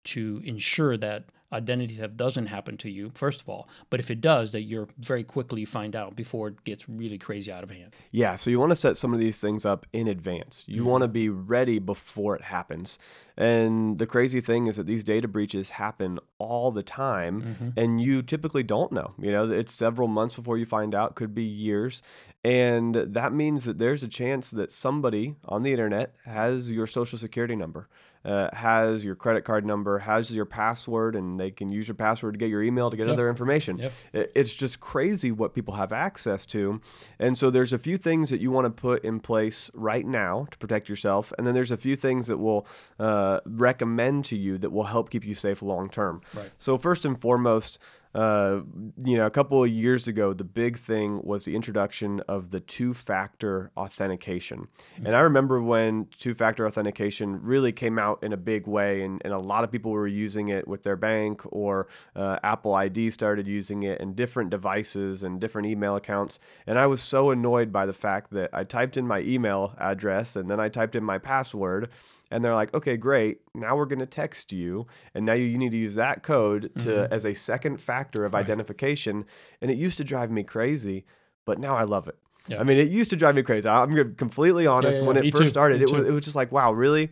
to 0.05 0.41
ensure 0.43 0.97
that 0.97 1.25
identity 1.53 1.95
theft 1.95 2.17
doesn't 2.17 2.47
happen 2.47 2.77
to 2.77 2.89
you, 2.89 3.11
first 3.13 3.41
of 3.41 3.49
all. 3.49 3.67
But 3.89 3.99
if 3.99 4.09
it 4.09 4.21
does, 4.21 4.51
that 4.51 4.61
you're 4.61 4.87
very 4.97 5.23
quickly 5.23 5.65
find 5.65 5.95
out 5.95 6.15
before 6.15 6.49
it 6.49 6.63
gets 6.63 6.87
really 6.89 7.17
crazy 7.17 7.51
out 7.51 7.63
of 7.63 7.71
hand. 7.71 7.95
Yeah, 8.11 8.35
so 8.35 8.49
you 8.49 8.59
want 8.59 8.71
to 8.71 8.75
set 8.75 8.97
some 8.97 9.13
of 9.13 9.19
these 9.19 9.39
things 9.39 9.65
up 9.65 9.85
in 9.93 10.07
advance. 10.07 10.63
You 10.67 10.81
mm-hmm. 10.81 10.89
want 10.89 11.01
to 11.03 11.07
be 11.07 11.29
ready 11.29 11.79
before 11.79 12.35
it 12.35 12.43
happens. 12.43 12.97
And 13.37 13.99
the 13.99 14.07
crazy 14.07 14.41
thing 14.41 14.67
is 14.67 14.77
that 14.77 14.85
these 14.85 15.03
data 15.03 15.27
breaches 15.27 15.71
happen 15.71 16.19
all 16.37 16.71
the 16.71 16.83
time 16.83 17.41
mm-hmm. 17.41 17.69
and 17.77 18.01
you 18.01 18.21
typically 18.21 18.63
don't 18.63 18.91
know. 18.91 19.13
You 19.19 19.31
know, 19.31 19.49
it's 19.49 19.73
several 19.73 20.07
months 20.07 20.35
before 20.35 20.57
you 20.57 20.65
find 20.65 20.95
out, 20.95 21.15
could 21.15 21.35
be 21.35 21.43
years. 21.43 22.01
And 22.43 22.95
that 22.95 23.33
means 23.33 23.65
that 23.65 23.79
there's 23.79 24.03
a 24.03 24.07
chance 24.07 24.51
that 24.51 24.71
somebody 24.71 25.35
on 25.45 25.63
the 25.63 25.71
internet 25.71 26.15
has 26.25 26.71
your 26.71 26.87
social 26.87 27.17
security 27.17 27.55
number. 27.55 27.89
Uh, 28.25 28.49
has 28.55 29.05
your 29.05 29.13
credit 29.13 29.45
card 29.45 29.63
number, 29.65 29.99
has 29.99 30.31
your 30.31 30.45
password 30.45 31.15
and 31.15 31.39
they 31.39 31.51
can 31.51 31.69
use 31.69 31.87
your 31.87 31.93
password 31.93 32.33
to 32.33 32.37
get 32.39 32.49
your 32.49 32.63
email 32.63 32.89
to 32.89 32.97
get 32.97 33.05
Yep. 33.05 33.13
other 33.13 33.29
information. 33.29 33.77
Yep. 33.77 33.91
It's 34.33 34.53
just 34.53 34.79
crazy 34.79 35.31
what 35.31 35.53
people 35.53 35.75
have 35.75 35.93
access 35.93 36.45
to. 36.47 36.81
And 37.19 37.37
so 37.37 37.51
there's 37.51 37.71
a 37.71 37.77
few 37.77 37.97
things 37.97 38.31
that 38.31 38.41
you 38.41 38.49
want 38.49 38.65
to 38.65 38.71
put 38.71 39.03
in 39.05 39.19
place 39.19 39.69
right 39.75 40.05
now 40.07 40.47
to 40.49 40.57
protect 40.57 40.89
yourself. 40.89 41.31
And 41.37 41.45
then 41.45 41.53
there's 41.53 41.69
a 41.71 41.77
few 41.77 41.95
things 41.95 42.25
that 42.25 42.39
we'll 42.39 42.65
uh, 42.99 43.41
recommend 43.45 44.25
to 44.25 44.35
you 44.35 44.57
that 44.57 44.71
will 44.71 44.85
help 44.85 45.11
keep 45.11 45.23
you 45.23 45.35
safe 45.35 45.61
long 45.61 45.87
term. 45.89 46.21
Right. 46.33 46.51
So, 46.57 46.77
first 46.79 47.05
and 47.05 47.19
foremost, 47.21 47.77
uh, 48.15 48.61
you 49.03 49.17
know, 49.17 49.25
a 49.25 49.29
couple 49.29 49.61
of 49.61 49.69
years 49.69 50.07
ago, 50.07 50.31
the 50.31 50.45
big 50.45 50.79
thing 50.79 51.19
was 51.21 51.43
the 51.43 51.53
introduction 51.53 52.21
of 52.29 52.49
the 52.51 52.61
two 52.61 52.93
factor 52.93 53.71
authentication. 53.75 54.69
And 55.03 55.13
I 55.13 55.19
remember 55.19 55.61
when 55.61 56.07
two 56.17 56.33
factor 56.33 56.65
authentication 56.65 57.41
really 57.41 57.73
came 57.73 57.99
out 57.99 58.23
in 58.23 58.31
a 58.31 58.37
big 58.37 58.67
way, 58.67 59.01
and, 59.01 59.21
and 59.25 59.33
a 59.33 59.37
lot 59.37 59.65
of 59.65 59.71
people 59.71 59.91
were 59.91 60.07
using 60.07 60.47
it 60.47 60.65
with 60.65 60.83
their 60.83 60.95
bank, 60.95 61.41
or 61.51 61.89
uh, 62.15 62.39
Apple 62.41 62.73
ID 62.73 63.09
started 63.09 63.47
using 63.47 63.83
it, 63.83 63.99
and 63.99 64.15
different 64.15 64.49
devices 64.49 65.21
and 65.21 65.41
different 65.41 65.67
email 65.67 65.97
accounts. 65.97 66.39
And 66.65 66.79
I 66.79 66.87
was 66.87 67.01
so 67.01 67.31
annoyed 67.31 67.73
by 67.73 67.85
the 67.85 67.93
fact 67.93 68.31
that 68.31 68.49
I 68.53 68.63
typed 68.63 68.95
in 68.95 69.05
my 69.05 69.19
email 69.19 69.75
address 69.77 70.37
and 70.37 70.49
then 70.49 70.59
I 70.59 70.69
typed 70.69 70.95
in 70.95 71.03
my 71.03 71.17
password 71.17 71.89
and 72.35 72.43
they're 72.43 72.53
like, 72.53 72.73
okay, 72.73 72.97
great. 72.97 73.39
Now 73.53 73.75
we're 73.77 73.85
going 73.85 73.99
to 73.99 74.05
text 74.05 74.51
you, 74.51 74.85
and 75.13 75.25
now 75.25 75.33
you, 75.33 75.45
you 75.45 75.57
need 75.57 75.71
to 75.71 75.77
use 75.77 75.95
that 75.95 76.21
code 76.21 76.69
to 76.79 76.87
mm-hmm. 76.87 77.13
as 77.13 77.23
a 77.25 77.33
second 77.33 77.79
factor 77.81 78.25
of 78.25 78.33
Right. 78.33 78.43
identification. 78.43 79.25
And 79.61 79.71
it 79.71 79.77
used 79.77 79.97
to 79.97 80.03
drive 80.03 80.29
me 80.31 80.43
crazy, 80.43 81.05
but 81.45 81.59
now 81.59 81.75
I 81.75 81.83
love 81.83 82.07
it. 82.09 82.17
Yeah. 82.47 82.59
I 82.59 82.63
mean, 82.63 82.77
it 82.77 82.89
used 82.89 83.09
to 83.11 83.15
drive 83.15 83.35
me 83.35 83.41
crazy. 83.43 83.67
I'm 83.69 84.13
completely 84.15 84.67
honest. 84.67 84.99
yeah, 84.99 85.07
when 85.07 85.15
me 85.19 85.27
it 85.29 85.31
first 85.31 85.43
too, 85.43 85.47
started, 85.49 85.77
me 85.79 85.83
it 85.85 85.91
was 85.91 86.07
it 86.07 86.11
was 86.11 86.23
just 86.23 86.35
like, 86.35 86.51
wow, 86.51 86.71
really? 86.73 87.09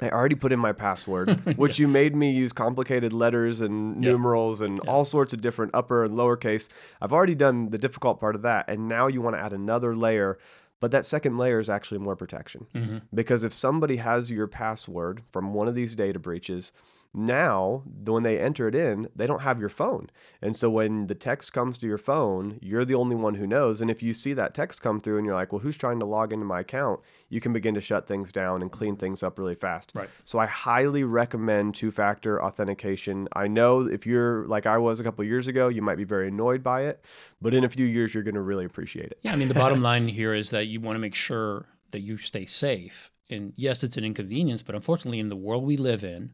I 0.00 0.10
already 0.10 0.34
put 0.34 0.52
in 0.52 0.58
my 0.58 0.72
password, 0.72 1.56
which 1.56 1.78
you 1.78 1.86
made 1.86 2.16
me 2.16 2.30
use 2.30 2.52
complicated 2.52 3.12
letters 3.12 3.60
and 3.60 4.02
Yeah. 4.02 4.10
numerals 4.12 4.60
and 4.60 4.80
Yeah. 4.84 4.90
all 4.90 5.04
sorts 5.04 5.32
of 5.32 5.40
different 5.40 5.70
upper 5.74 6.04
and 6.04 6.14
lowercase. 6.14 6.68
I've 7.00 7.12
already 7.12 7.34
done 7.34 7.70
the 7.70 7.78
difficult 7.78 8.20
part 8.20 8.34
of 8.34 8.42
that, 8.42 8.68
and 8.68 8.88
now 8.88 9.06
you 9.06 9.20
want 9.22 9.36
to 9.36 9.40
add 9.40 9.52
another 9.52 9.94
layer. 9.96 10.38
But 10.82 10.90
that 10.90 11.06
second 11.06 11.38
layer 11.38 11.60
is 11.60 11.70
actually 11.70 11.98
more 11.98 12.16
protection. 12.16 12.66
hmm 12.74 12.98
Because 13.14 13.44
if 13.44 13.52
somebody 13.52 13.96
has 13.98 14.32
your 14.32 14.48
password 14.48 15.22
from 15.30 15.54
one 15.54 15.68
of 15.68 15.76
these 15.76 15.94
data 15.94 16.18
breaches, 16.18 16.72
now 17.14 17.82
when 18.04 18.22
they 18.22 18.38
enter 18.38 18.68
it 18.68 18.74
in, 18.74 19.08
they 19.14 19.26
don't 19.26 19.42
have 19.42 19.60
your 19.60 19.68
phone. 19.68 20.08
And 20.40 20.56
so 20.56 20.70
when 20.70 21.06
the 21.08 21.14
text 21.14 21.52
comes 21.52 21.76
to 21.78 21.86
your 21.86 21.98
phone, 21.98 22.58
you're 22.62 22.84
the 22.84 22.94
only 22.94 23.16
one 23.16 23.34
who 23.34 23.46
knows. 23.46 23.80
And 23.80 23.90
if 23.90 24.02
you 24.02 24.14
see 24.14 24.32
that 24.34 24.54
text 24.54 24.82
come 24.82 24.98
through 24.98 25.18
and 25.18 25.26
you're 25.26 25.34
like, 25.34 25.52
well, 25.52 25.60
who's 25.60 25.76
trying 25.76 25.98
to 26.00 26.06
log 26.06 26.32
into 26.32 26.46
my 26.46 26.60
account? 26.60 27.00
You 27.28 27.40
can 27.40 27.52
begin 27.52 27.74
to 27.74 27.80
shut 27.80 28.06
things 28.06 28.32
down 28.32 28.62
and 28.62 28.72
clean 28.72 28.96
things 28.96 29.22
up 29.22 29.38
really 29.38 29.54
fast. 29.54 29.92
Right. 29.94 30.08
So 30.24 30.38
I 30.38 30.46
highly 30.46 31.04
recommend 31.04 31.74
two 31.74 31.90
factor 31.90 32.42
authentication. 32.42 33.28
I 33.34 33.46
know 33.46 33.86
if 33.86 34.06
you're 34.06 34.46
like 34.46 34.66
I 34.66 34.78
was 34.78 35.00
a 35.00 35.04
couple 35.04 35.24
years 35.24 35.48
ago, 35.48 35.68
you 35.68 35.82
might 35.82 35.96
be 35.96 36.04
very 36.04 36.28
annoyed 36.28 36.62
by 36.62 36.82
it, 36.82 37.04
but 37.40 37.52
in 37.54 37.64
a 37.64 37.68
few 37.68 37.86
years, 37.86 38.14
you're 38.14 38.22
going 38.22 38.34
to 38.34 38.40
really 38.40 38.64
appreciate 38.64 39.06
it. 39.06 39.18
Yeah, 39.22 39.32
I 39.32 39.36
mean, 39.36 39.48
the 39.48 39.54
bottom 39.54 39.82
line 39.82 40.08
here 40.08 40.34
is 40.34 40.50
that 40.50 40.66
you 40.66 40.80
want 40.80 40.96
to 40.96 41.00
make 41.00 41.14
sure 41.14 41.66
that 41.90 42.00
you 42.00 42.16
stay 42.16 42.46
safe. 42.46 43.12
And 43.30 43.52
yes, 43.56 43.82
it's 43.84 43.96
an 43.96 44.04
inconvenience, 44.04 44.62
but 44.62 44.74
unfortunately, 44.74 45.18
in 45.18 45.28
the 45.28 45.36
world 45.36 45.64
we 45.64 45.76
live 45.76 46.04
in, 46.04 46.32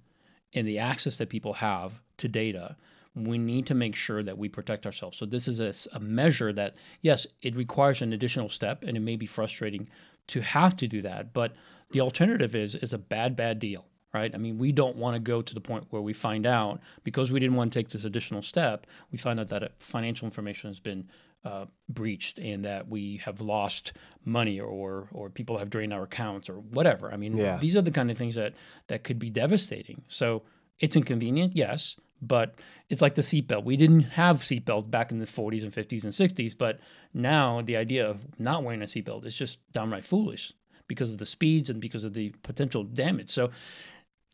and 0.55 0.67
the 0.67 0.79
access 0.79 1.17
that 1.17 1.29
people 1.29 1.55
have 1.55 2.01
to 2.19 2.29
data, 2.29 2.77
we 3.15 3.39
need 3.39 3.67
to 3.67 3.75
make 3.75 3.97
sure 3.97 4.23
that 4.23 4.39
we 4.39 4.49
protect 4.49 4.87
ourselves. 4.87 5.17
So 5.17 5.27
this 5.27 5.49
is 5.49 5.89
a 5.93 6.01
measure 6.01 6.53
that, 6.53 6.77
yes, 7.03 7.27
it 7.43 7.57
requires 7.57 8.03
an 8.03 8.13
additional 8.13 8.49
step, 8.49 8.85
and 8.85 8.97
it 8.97 9.01
may 9.01 9.17
be 9.17 9.27
frustrating 9.27 9.89
to 10.29 10.41
have 10.41 10.77
to 10.77 10.87
do 10.87 11.03
that, 11.03 11.33
but 11.33 11.55
the 11.91 12.01
alternative 12.01 12.55
is 12.55 12.75
is 12.75 12.93
a 12.93 12.99
bad, 12.99 13.35
bad 13.35 13.59
deal. 13.59 13.87
Right? 14.15 14.35
I 14.35 14.39
mean, 14.39 14.57
we 14.57 14.73
don't 14.73 14.97
want 14.97 15.17
to 15.17 15.21
go 15.21 15.43
to 15.43 15.55
the 15.55 15.61
point 15.61 15.87
where 15.91 16.01
we 16.01 16.15
find 16.15 16.47
out 16.47 16.81
because 17.05 17.31
we 17.31 17.39
didn't 17.41 17.57
want 17.57 17.73
to 17.73 17.79
take 17.79 17.91
this 17.91 18.07
additional 18.07 18.41
step. 18.43 18.87
We 19.13 19.19
find 19.19 19.39
out 19.39 19.49
that 19.49 19.63
uh, 19.63 19.69
financial 19.81 20.25
information 20.25 20.71
has 20.71 20.81
been 20.81 21.09
uh, 21.45 21.67
breached 21.91 22.39
and 22.39 22.65
that 22.65 22.89
we 22.89 23.19
have 23.25 23.41
lost 23.43 23.93
money 24.25 24.59
or 24.59 25.09
or 25.13 25.29
people 25.29 25.59
have 25.59 25.69
drained 25.71 25.93
our 25.93 26.05
accounts 26.05 26.49
or 26.49 26.55
whatever. 26.55 27.13
I 27.13 27.17
mean, 27.19 27.37
Yeah. 27.37 27.59
these 27.59 27.77
are 27.77 27.83
the 27.83 27.91
kind 27.91 28.11
of 28.11 28.17
things 28.17 28.35
that 28.35 28.55
that 28.87 29.05
could 29.05 29.19
be 29.19 29.29
devastating. 29.31 30.03
So 30.09 30.43
it's 30.81 30.97
inconvenient, 30.97 31.55
yes, 31.55 31.97
but 32.23 32.55
it's 32.89 33.03
like 33.03 33.15
the 33.15 33.23
seatbelt. 33.23 33.65
We 33.65 33.77
didn't 33.77 34.01
have 34.01 34.39
seatbelt 34.39 34.91
back 34.91 35.11
in 35.13 35.19
the 35.19 35.27
40s 35.27 35.63
and 35.65 35.73
50s 35.73 36.05
and 36.05 36.13
60s, 36.15 36.57
but 36.57 36.81
now 37.13 37.61
the 37.61 37.77
idea 37.77 38.09
of 38.09 38.19
not 38.39 38.65
wearing 38.65 38.81
a 38.83 38.87
seatbelt 38.87 39.27
is 39.27 39.35
just 39.37 39.61
downright 39.71 40.05
foolish 40.05 40.53
because 40.89 41.11
of 41.11 41.19
the 41.19 41.27
speeds 41.27 41.69
and 41.69 41.81
because 41.81 42.05
of 42.05 42.15
the 42.15 42.31
potential 42.43 42.83
damage. 42.83 43.29
So 43.31 43.51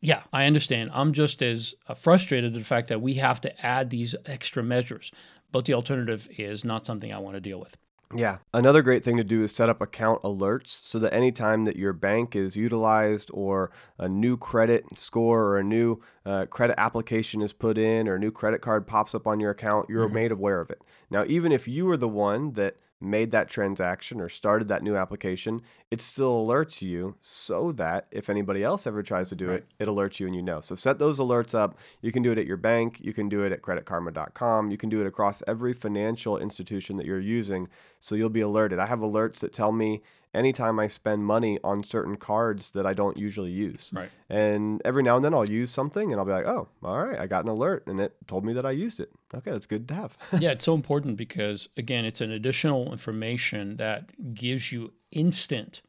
yeah, 0.05 0.25
I 0.35 0.45
understand. 0.45 0.91
I'm 0.93 1.15
just 1.15 1.43
as 1.43 1.75
frustrated 1.97 2.53
at 2.53 2.59
the 2.59 2.65
fact 2.65 2.89
that 2.89 3.01
we 3.01 3.15
have 3.15 3.41
to 3.41 3.67
add 3.67 3.89
these 3.89 4.15
extra 4.27 4.63
measures, 4.63 5.11
but 5.51 5.65
the 5.65 5.73
alternative 5.73 6.29
is 6.37 6.63
not 6.63 6.85
something 6.85 7.11
I 7.11 7.19
want 7.19 7.37
to 7.37 7.41
deal 7.41 7.59
with. 7.59 7.79
Yeah. 8.15 8.37
Another 8.53 8.83
great 8.83 9.03
thing 9.03 9.17
to 9.17 9.25
do 9.25 9.43
is 9.43 9.53
set 9.53 9.71
up 9.71 9.81
account 9.81 10.23
alerts 10.23 10.69
so 10.69 10.99
that 10.99 11.15
anytime 11.15 11.65
that 11.65 11.77
your 11.77 11.95
bank 11.95 12.37
is 12.37 12.55
utilized 12.55 13.31
or 13.33 13.71
a 13.99 14.07
new 14.07 14.37
credit 14.37 14.85
score 14.95 15.43
or 15.45 15.59
a 15.59 15.65
new 15.65 16.03
uh, 16.27 16.45
credit 16.51 16.79
application 16.79 17.41
is 17.41 17.55
put 17.55 17.79
in 17.79 18.07
or 18.07 18.17
a 18.17 18.19
new 18.19 18.31
credit 18.31 18.61
card 18.61 18.87
pops 18.87 19.15
up 19.15 19.27
on 19.27 19.41
your 19.41 19.53
account, 19.53 19.89
you're 19.89 20.11
made 20.11 20.33
aware 20.33 20.61
of 20.61 20.69
it. 20.69 20.83
Now, 21.09 21.25
even 21.27 21.51
if 21.51 21.67
you 21.67 21.89
are 21.91 21.97
the 21.97 22.09
one 22.09 22.53
that 22.53 22.77
made 23.01 23.31
that 23.33 23.49
transaction 23.49 24.21
or 24.21 24.29
started 24.29 24.69
that 24.69 24.83
new 24.83 24.97
application, 24.97 25.61
it 25.91 26.01
still 26.01 26.47
alerts 26.47 26.81
you 26.81 27.17
so 27.21 27.71
that 27.73 28.07
if 28.11 28.31
anybody 28.31 28.63
else 28.63 28.87
ever 28.87 29.03
tries 29.03 29.29
to 29.29 29.37
do 29.37 29.49
Right. 29.49 29.65
it, 29.79 29.85
it 29.85 29.89
alerts 29.89 30.21
you 30.21 30.27
and 30.27 30.35
you 30.35 30.43
know. 30.43 30.61
So 30.61 30.75
set 30.75 30.99
those 30.99 31.19
alerts 31.19 31.55
up. 31.55 31.77
You 32.01 32.13
can 32.13 32.23
do 32.23 32.33
it 32.33 32.39
at 32.39 32.47
your 32.47 32.57
bank, 32.57 33.01
you 33.01 33.13
can 33.13 33.29
do 33.29 33.43
it 33.45 33.53
at 33.53 33.63
creditkarma.com, 33.63 34.71
you 34.71 34.77
can 34.77 34.89
do 34.89 35.01
it 35.01 35.07
across 35.07 35.43
every 35.47 35.73
financial 35.73 36.39
institution 36.39 36.97
that 36.97 37.07
you're 37.07 37.21
using 37.21 37.69
so 38.01 38.15
you'll 38.15 38.29
be 38.31 38.41
alerted. 38.41 38.79
I 38.79 38.87
have 38.87 39.01
alerts 39.01 39.41
that 39.41 39.53
tell 39.53 39.73
me 39.73 40.03
anytime 40.35 40.79
I 40.79 40.89
spend 40.89 41.25
money 41.25 41.59
on 41.63 41.83
certain 41.83 42.17
cards 42.17 42.73
that 42.73 42.87
I 42.87 42.93
don't 42.93 43.17
usually 43.17 43.51
use. 43.51 43.91
Right. 43.93 44.11
And 44.29 44.83
every 44.85 45.03
now 45.03 45.17
and 45.17 45.25
then 45.25 45.35
I'll 45.35 45.49
use 45.49 45.71
something 45.71 46.11
and 46.11 46.19
I'll 46.19 46.27
be 46.27 46.33
like, 46.33 46.47
"Oh, 46.47 46.69
all 46.83 47.05
right, 47.05 47.19
I 47.19 47.27
got 47.27 47.45
an 47.45 47.51
alert 47.51 47.87
and 47.87 48.01
it 48.01 48.17
told 48.27 48.45
me 48.45 48.53
that 48.55 48.67
I 48.67 48.73
used 48.73 49.01
it." 49.01 49.11
Okay, 49.35 49.51
that's 49.51 49.67
good 49.67 49.89
to 49.89 49.95
have. 49.95 50.19
yeah, 50.39 50.51
it's 50.51 50.65
so 50.65 50.75
important 50.75 51.17
because 51.17 51.69
again, 51.77 52.05
it's 52.05 52.21
an 52.21 52.31
additional 52.31 52.93
information 52.93 53.77
that 53.77 54.35
gives 54.35 54.73
you 54.73 54.93
instant, 55.13 55.83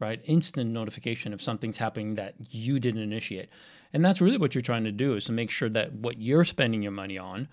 right? 0.00 0.20
Instant 0.24 0.70
notification 0.70 1.32
if 1.32 1.42
something's 1.42 1.78
happening 1.78 2.14
that 2.14 2.34
you 2.50 2.80
didn't 2.80 3.02
initiate. 3.02 3.48
And 3.92 4.04
that's 4.04 4.20
really 4.20 4.38
what 4.38 4.54
you're 4.54 4.62
trying 4.62 4.84
to 4.84 4.92
do 4.92 5.14
is 5.14 5.24
to 5.24 5.32
make 5.32 5.50
sure 5.50 5.68
that 5.70 5.92
what 5.92 6.18
you're 6.18 6.44
spending 6.44 6.82
your 6.82 6.92
money 6.92 7.18
on, 7.18 7.48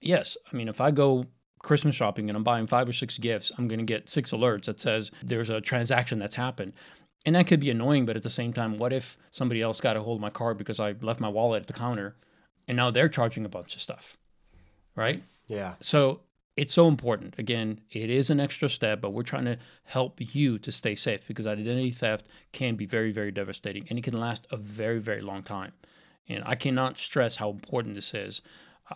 yes, 0.00 0.36
I 0.52 0.56
mean 0.56 0.68
if 0.68 0.80
I 0.80 0.90
go 0.90 1.24
Christmas 1.58 1.94
shopping 1.94 2.28
and 2.28 2.36
I'm 2.36 2.44
buying 2.44 2.66
five 2.66 2.88
or 2.88 2.92
six 2.92 3.18
gifts, 3.18 3.52
I'm 3.58 3.68
going 3.68 3.78
to 3.78 3.84
get 3.84 4.08
six 4.08 4.32
alerts 4.32 4.64
that 4.64 4.80
says 4.80 5.10
there's 5.22 5.50
a 5.50 5.60
transaction 5.60 6.18
that's 6.18 6.36
happened. 6.36 6.72
And 7.26 7.34
that 7.34 7.46
could 7.46 7.60
be 7.60 7.70
annoying, 7.70 8.06
but 8.06 8.16
at 8.16 8.22
the 8.22 8.30
same 8.30 8.52
time, 8.52 8.78
what 8.78 8.92
if 8.92 9.18
somebody 9.30 9.60
else 9.60 9.80
got 9.80 9.96
a 9.96 10.00
hold 10.00 10.18
of 10.18 10.22
my 10.22 10.30
card 10.30 10.56
because 10.56 10.78
I 10.78 10.94
left 11.00 11.20
my 11.20 11.28
wallet 11.28 11.62
at 11.62 11.66
the 11.66 11.72
counter 11.72 12.16
and 12.68 12.76
now 12.76 12.90
they're 12.90 13.08
charging 13.08 13.44
a 13.44 13.48
bunch 13.48 13.74
of 13.74 13.82
stuff, 13.82 14.16
right? 14.94 15.22
yeah. 15.48 15.74
So 15.80 16.20
it's 16.56 16.74
so 16.74 16.88
important. 16.88 17.34
Again, 17.38 17.80
it 17.90 18.10
is 18.10 18.30
an 18.30 18.40
extra 18.40 18.68
step, 18.68 19.00
but 19.00 19.10
we're 19.10 19.22
trying 19.22 19.44
to 19.46 19.56
help 19.84 20.20
you 20.34 20.58
to 20.58 20.72
stay 20.72 20.94
safe 20.94 21.26
because 21.26 21.46
identity 21.46 21.92
theft 21.92 22.26
can 22.52 22.74
be 22.74 22.84
very, 22.84 23.12
very 23.12 23.30
devastating 23.30 23.86
and 23.88 23.98
it 23.98 24.02
can 24.02 24.18
last 24.18 24.46
a 24.50 24.56
very, 24.56 24.98
very 24.98 25.22
long 25.22 25.42
time. 25.42 25.72
And 26.28 26.42
I 26.44 26.56
cannot 26.56 26.98
stress 26.98 27.36
how 27.36 27.50
important 27.50 27.94
this 27.94 28.12
is. 28.12 28.42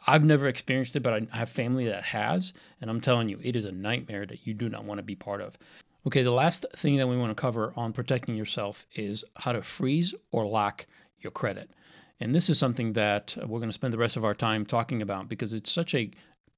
I've 0.07 0.25
never 0.25 0.49
experienced 0.49 0.97
it, 0.97 1.01
but 1.01 1.13
I 1.13 1.37
have 1.37 1.51
family 1.51 1.87
that 1.87 2.05
has. 2.05 2.53
And 2.81 2.91
I'm 2.91 3.01
telling 3.01 3.29
you, 3.29 3.39
it 3.43 3.57
is 3.57 3.65
a 3.65 3.73
nightmare 3.73 4.27
that 4.27 4.47
you 4.47 4.55
do 4.55 4.69
not 4.69 4.85
want 4.85 4.99
to 4.99 5.03
be 5.03 5.15
part 5.15 5.41
of. 5.41 5.59
Okay, 6.07 6.23
the 6.23 6.33
last 6.33 6.67
thing 6.77 6.97
that 6.97 7.07
we 7.07 7.17
want 7.17 7.31
to 7.31 7.41
cover 7.41 7.73
on 7.77 7.93
protecting 7.93 8.35
yourself 8.35 8.87
is 8.95 9.25
how 9.37 9.53
to 9.53 9.63
freeze 9.63 10.15
or 10.33 10.45
lock 10.47 10.87
your 11.21 11.31
credit. 11.31 11.71
And 12.19 12.35
this 12.35 12.49
is 12.49 12.59
something 12.59 12.93
that 12.95 13.37
we're 13.41 13.59
going 13.59 13.69
to 13.69 13.75
spend 13.75 13.93
the 13.93 13.99
rest 13.99 14.17
of 14.17 14.25
our 14.25 14.35
time 14.35 14.65
talking 14.65 15.03
about 15.03 15.29
because 15.29 15.53
it's 15.53 15.71
such 15.71 15.95
a 15.95 16.11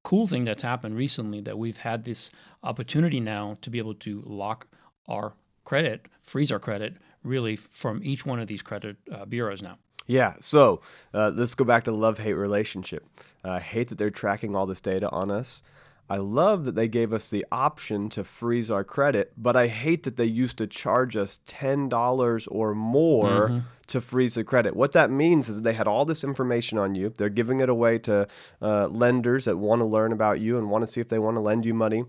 cool 0.02 0.26
thing 0.26 0.44
that's 0.44 0.62
happened 0.62 0.96
recently 0.96 1.40
that 1.40 1.58
we've 1.58 1.78
had 1.78 2.04
this 2.04 2.30
opportunity 2.62 3.20
now 3.20 3.56
to 3.62 3.70
be 3.70 3.78
able 3.78 3.94
to 3.94 4.22
lock 4.26 4.66
our 5.08 5.34
credit, 5.64 6.06
freeze 6.22 6.52
our 6.52 6.58
credit, 6.58 6.94
really 7.22 7.56
from 7.56 8.00
each 8.04 8.24
one 8.24 8.38
of 8.38 8.46
these 8.46 8.62
credit 8.62 8.96
uh, 9.10 9.24
bureaus 9.24 9.62
now. 9.62 9.78
Yeah. 10.06 10.34
So 10.40 10.80
uh, 11.12 11.32
let's 11.34 11.54
go 11.54 11.64
back 11.64 11.84
to 11.84 11.90
the 11.90 11.96
love 11.96 12.18
hate 12.18 12.34
relationship. 12.34 13.06
Uh, 13.44 13.52
I 13.52 13.60
hate 13.60 13.88
that 13.88 13.98
they're 13.98 14.10
tracking 14.10 14.54
all 14.54 14.66
this 14.66 14.80
data 14.80 15.10
on 15.10 15.30
us. 15.30 15.62
I 16.08 16.18
love 16.18 16.66
that 16.66 16.74
they 16.74 16.86
gave 16.86 17.14
us 17.14 17.30
the 17.30 17.46
option 17.50 18.10
to 18.10 18.24
freeze 18.24 18.70
our 18.70 18.84
credit, 18.84 19.32
but 19.38 19.56
I 19.56 19.68
hate 19.68 20.02
that 20.02 20.18
they 20.18 20.26
used 20.26 20.58
to 20.58 20.66
charge 20.66 21.16
us 21.16 21.40
$10 21.46 22.48
or 22.50 22.74
more 22.74 23.64
to 23.86 24.00
freeze 24.02 24.34
the 24.34 24.44
credit. 24.44 24.76
What 24.76 24.92
that 24.92 25.10
means 25.10 25.48
is 25.48 25.62
they 25.62 25.72
had 25.72 25.86
all 25.86 26.04
this 26.04 26.22
information 26.22 26.76
on 26.76 26.94
you. 26.94 27.12
They're 27.16 27.30
giving 27.30 27.60
it 27.60 27.70
away 27.70 27.98
to 28.00 28.28
uh, 28.60 28.88
lenders 28.88 29.46
that 29.46 29.56
want 29.56 29.80
to 29.80 29.86
learn 29.86 30.12
about 30.12 30.40
you 30.40 30.58
and 30.58 30.68
want 30.68 30.84
to 30.84 30.90
see 30.92 31.00
if 31.00 31.08
they 31.08 31.18
want 31.18 31.36
to 31.36 31.40
lend 31.40 31.64
you 31.64 31.72
money. 31.72 32.04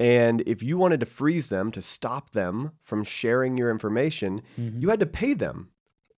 And 0.00 0.40
if 0.46 0.62
you 0.62 0.78
wanted 0.78 1.00
to 1.00 1.06
freeze 1.06 1.50
them 1.50 1.70
to 1.72 1.82
stop 1.82 2.30
them 2.30 2.72
from 2.82 3.04
sharing 3.04 3.58
your 3.58 3.70
information, 3.70 4.40
you 4.56 4.88
had 4.88 5.00
to 5.00 5.06
pay 5.06 5.34
them 5.34 5.68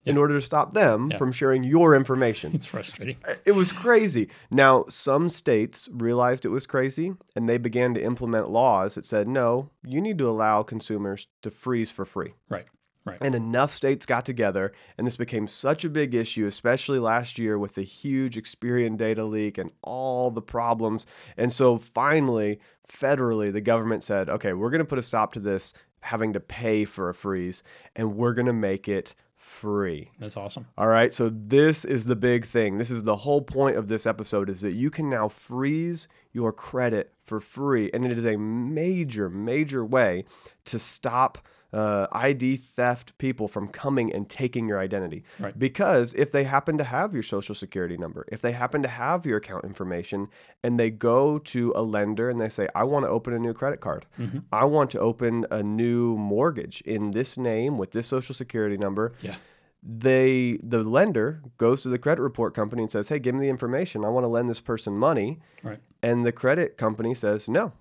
in 0.06 0.16
order 0.16 0.34
to 0.34 0.40
stop 0.40 0.72
them 0.72 1.08
Yeah. 1.10 1.18
from 1.18 1.32
sharing 1.32 1.64
your 1.64 1.94
information. 1.94 2.52
It's 2.54 2.66
frustrating. 2.66 3.16
Uh, 3.28 3.34
it 3.44 3.52
was 3.52 3.72
crazy. 3.72 4.28
Now, 4.50 4.84
some 4.88 5.28
states 5.28 5.88
realized 5.92 6.44
it 6.44 6.50
was 6.50 6.66
crazy 6.66 7.14
and 7.34 7.48
they 7.48 7.58
began 7.58 7.92
to 7.94 8.02
implement 8.02 8.48
laws 8.50 8.94
that 8.94 9.04
said, 9.04 9.28
no, 9.28 9.70
you 9.84 10.00
need 10.00 10.18
to 10.18 10.28
allow 10.28 10.62
consumers 10.62 11.26
to 11.42 11.50
freeze 11.50 11.90
for 11.90 12.04
free. 12.04 12.34
Right. 12.48 12.66
Right. 13.04 13.18
And 13.20 13.36
enough 13.36 13.72
states 13.72 14.04
got 14.04 14.26
together, 14.26 14.72
and 14.98 15.06
this 15.06 15.16
became 15.16 15.46
such 15.46 15.84
a 15.84 15.88
big 15.88 16.12
issue, 16.12 16.44
especially 16.46 16.98
last 16.98 17.38
year 17.38 17.56
with 17.56 17.74
the 17.74 17.84
huge 17.84 18.34
Experian 18.36 18.96
data 18.96 19.24
leak 19.24 19.58
and 19.58 19.70
all 19.82 20.32
the 20.32 20.42
problems. 20.42 21.06
And 21.36 21.52
so 21.52 21.78
finally, 21.78 22.58
federally, 22.92 23.52
the 23.52 23.60
government 23.60 24.02
said, 24.02 24.28
okay, 24.28 24.54
we're 24.54 24.70
going 24.70 24.80
to 24.80 24.84
put 24.84 24.98
a 24.98 25.04
stop 25.04 25.32
to 25.34 25.40
this 25.40 25.72
having 26.00 26.32
to 26.32 26.40
pay 26.40 26.84
for 26.84 27.08
a 27.08 27.14
freeze, 27.14 27.62
and 27.94 28.16
we're 28.16 28.34
going 28.34 28.46
to 28.46 28.52
make 28.52 28.88
it 28.88 29.14
free. 29.46 30.10
That's 30.18 30.36
awesome. 30.36 30.66
All 30.76 30.88
right, 30.88 31.14
so 31.14 31.30
this 31.30 31.84
is 31.84 32.04
the 32.06 32.16
big 32.16 32.44
thing. 32.44 32.78
This 32.78 32.90
is 32.90 33.04
the 33.04 33.16
whole 33.16 33.40
point 33.40 33.76
of 33.76 33.86
this 33.86 34.04
episode 34.04 34.50
is 34.50 34.60
that 34.60 34.74
you 34.74 34.90
can 34.90 35.08
now 35.08 35.28
freeze 35.28 36.08
your 36.32 36.52
credit 36.52 37.12
for 37.24 37.40
free, 37.40 37.88
and 37.94 38.04
it 38.04 38.18
is 38.18 38.24
a 38.24 38.36
major, 38.36 39.30
major 39.30 39.84
way 39.84 40.24
to 40.64 40.78
stop 40.80 41.38
uh, 41.80 42.06
ID 42.28 42.56
theft 42.56 43.08
people 43.18 43.46
from 43.54 43.66
coming 43.68 44.08
and 44.16 44.24
taking 44.42 44.64
your 44.70 44.78
identity. 44.88 45.20
Right. 45.44 45.56
Because 45.66 46.14
if 46.14 46.28
they 46.34 46.44
happen 46.44 46.74
to 46.78 46.84
have 46.84 47.08
your 47.16 47.22
social 47.34 47.54
security 47.64 47.96
number, 48.04 48.22
if 48.36 48.40
they 48.44 48.52
happen 48.62 48.80
to 48.82 48.88
have 49.04 49.26
your 49.28 49.38
account 49.42 49.64
information, 49.72 50.28
and 50.64 50.72
they 50.80 50.90
go 50.90 51.38
to 51.54 51.72
a 51.76 51.82
lender 51.96 52.26
and 52.30 52.38
they 52.40 52.48
say, 52.58 52.66
"I 52.74 52.84
want 52.92 53.04
to 53.06 53.10
open 53.10 53.32
a 53.34 53.38
new 53.46 53.52
credit 53.60 53.80
card," 53.80 54.02
Mm-hmm. 54.18 54.38
I 54.52 54.64
want 54.76 54.88
to 54.92 55.00
open 55.10 55.32
a 55.50 55.62
new 55.62 56.16
mortgage 56.34 56.76
in 56.94 57.02
this 57.18 57.36
name 57.36 57.72
with 57.80 57.90
this 57.96 58.06
social 58.06 58.34
security 58.34 58.78
number 58.86 59.12
Yeah. 59.28 59.36
they 59.82 60.58
the 60.62 60.82
lender 60.82 61.42
goes 61.58 61.82
to 61.82 61.88
the 61.88 61.98
credit 61.98 62.22
report 62.22 62.54
company 62.54 62.82
and 62.82 62.90
says, 62.90 63.08
"Hey, 63.08 63.18
give 63.18 63.34
me 63.34 63.40
the 63.42 63.48
information. 63.50 64.04
I 64.04 64.08
want 64.08 64.24
to 64.24 64.28
lend 64.28 64.48
this 64.48 64.60
person 64.60 64.96
money." 64.96 65.40
Right. 65.62 65.80
And 66.02 66.24
the 66.26 66.32
credit 66.32 66.76
company 66.76 67.14
says, 67.14 67.48
"No. 67.48 67.72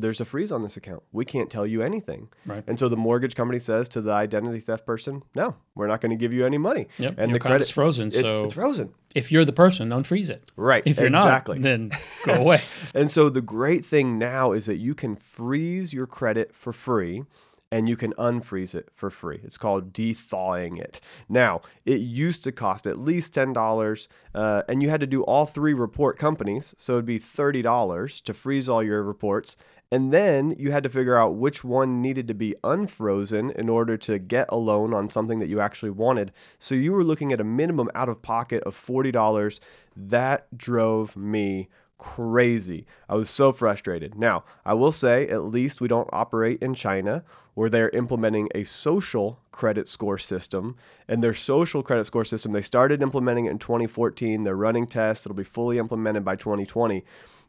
There's 0.00 0.20
a 0.20 0.24
freeze 0.24 0.52
on 0.52 0.62
this 0.62 0.76
account. 0.76 1.02
We 1.12 1.24
can't 1.24 1.50
tell 1.50 1.66
you 1.66 1.82
anything." 1.82 2.28
Right. 2.44 2.64
And 2.66 2.78
so 2.78 2.88
the 2.88 2.96
mortgage 2.96 3.34
company 3.34 3.58
says 3.58 3.88
to 3.90 4.00
the 4.00 4.12
identity 4.12 4.60
theft 4.60 4.86
person, 4.86 5.22
"No, 5.34 5.56
we're 5.74 5.86
not 5.86 6.00
going 6.00 6.10
to 6.10 6.16
give 6.16 6.32
you 6.32 6.46
any 6.46 6.58
money." 6.58 6.88
Yep. 6.98 7.14
And 7.18 7.30
Your 7.30 7.38
the 7.38 7.40
credit's 7.40 7.70
frozen. 7.70 8.08
it's, 8.08 8.20
so 8.20 8.44
it's 8.44 8.54
frozen. 8.54 8.92
if 9.14 9.32
you're 9.32 9.44
the 9.44 9.52
person, 9.52 9.88
don't 9.88 10.06
freeze 10.06 10.30
it. 10.30 10.50
Right. 10.56 10.82
If 10.86 10.98
you're 10.98 11.06
exactly. 11.06 11.56
not, 11.56 11.62
then 11.62 11.90
go 12.24 12.34
away. 12.34 12.60
And 12.94 13.10
so 13.10 13.28
the 13.28 13.42
great 13.42 13.84
thing 13.84 14.18
now 14.18 14.52
is 14.52 14.66
that 14.66 14.76
you 14.76 14.94
can 14.94 15.16
freeze 15.16 15.92
your 15.92 16.06
credit 16.06 16.54
for 16.54 16.72
free 16.72 17.24
and 17.70 17.88
you 17.88 17.96
can 17.96 18.12
unfreeze 18.14 18.74
it 18.74 18.88
for 18.94 19.10
free. 19.10 19.40
It's 19.42 19.58
called 19.58 19.92
de-thawing 19.92 20.76
it. 20.76 21.00
Now, 21.28 21.62
it 21.84 22.00
used 22.00 22.44
to 22.44 22.52
cost 22.52 22.86
at 22.86 22.96
least 22.98 23.34
$10 23.34 24.08
uh, 24.34 24.62
and 24.68 24.82
you 24.82 24.88
had 24.88 25.00
to 25.00 25.06
do 25.06 25.22
all 25.24 25.46
three 25.46 25.74
report 25.74 26.18
companies. 26.18 26.74
So 26.78 26.94
it'd 26.94 27.06
be 27.06 27.18
$30 27.18 28.22
to 28.22 28.34
freeze 28.34 28.68
all 28.68 28.82
your 28.82 29.02
reports. 29.02 29.56
And 29.92 30.12
then 30.12 30.54
you 30.58 30.72
had 30.72 30.82
to 30.82 30.88
figure 30.88 31.16
out 31.16 31.36
which 31.36 31.62
one 31.62 32.02
needed 32.02 32.26
to 32.28 32.34
be 32.34 32.56
unfrozen 32.64 33.50
in 33.52 33.68
order 33.68 33.96
to 33.98 34.18
get 34.18 34.48
a 34.48 34.56
loan 34.56 34.92
on 34.92 35.10
something 35.10 35.38
that 35.38 35.48
you 35.48 35.60
actually 35.60 35.90
wanted. 35.90 36.32
So 36.58 36.74
you 36.74 36.92
were 36.92 37.04
looking 37.04 37.32
at 37.32 37.40
a 37.40 37.44
minimum 37.44 37.90
out 37.94 38.08
of 38.08 38.20
pocket 38.20 38.64
of 38.64 38.74
$40. 38.74 39.60
That 39.96 40.56
drove 40.56 41.16
me 41.16 41.68
crazy. 41.98 42.84
I 43.08 43.14
was 43.14 43.30
so 43.30 43.52
frustrated. 43.52 44.16
Now, 44.16 44.44
I 44.64 44.74
will 44.74 44.92
say 44.92 45.28
at 45.28 45.44
least 45.44 45.80
we 45.80 45.88
don't 45.88 46.10
operate 46.12 46.62
in 46.62 46.74
China 46.74 47.24
where 47.54 47.70
they're 47.70 47.88
implementing 47.90 48.48
a 48.54 48.64
social 48.64 49.40
credit 49.50 49.88
score 49.88 50.18
system. 50.18 50.76
And 51.08 51.22
their 51.22 51.32
social 51.32 51.82
credit 51.82 52.04
score 52.04 52.24
system, 52.24 52.52
they 52.52 52.60
started 52.60 53.02
implementing 53.02 53.46
it 53.46 53.52
in 53.52 53.58
2014. 53.58 54.44
They're 54.44 54.56
running 54.56 54.86
tests. 54.86 55.24
It'll 55.24 55.36
be 55.36 55.44
fully 55.44 55.78
implemented 55.78 56.24
by 56.24 56.36
2020 56.36 57.04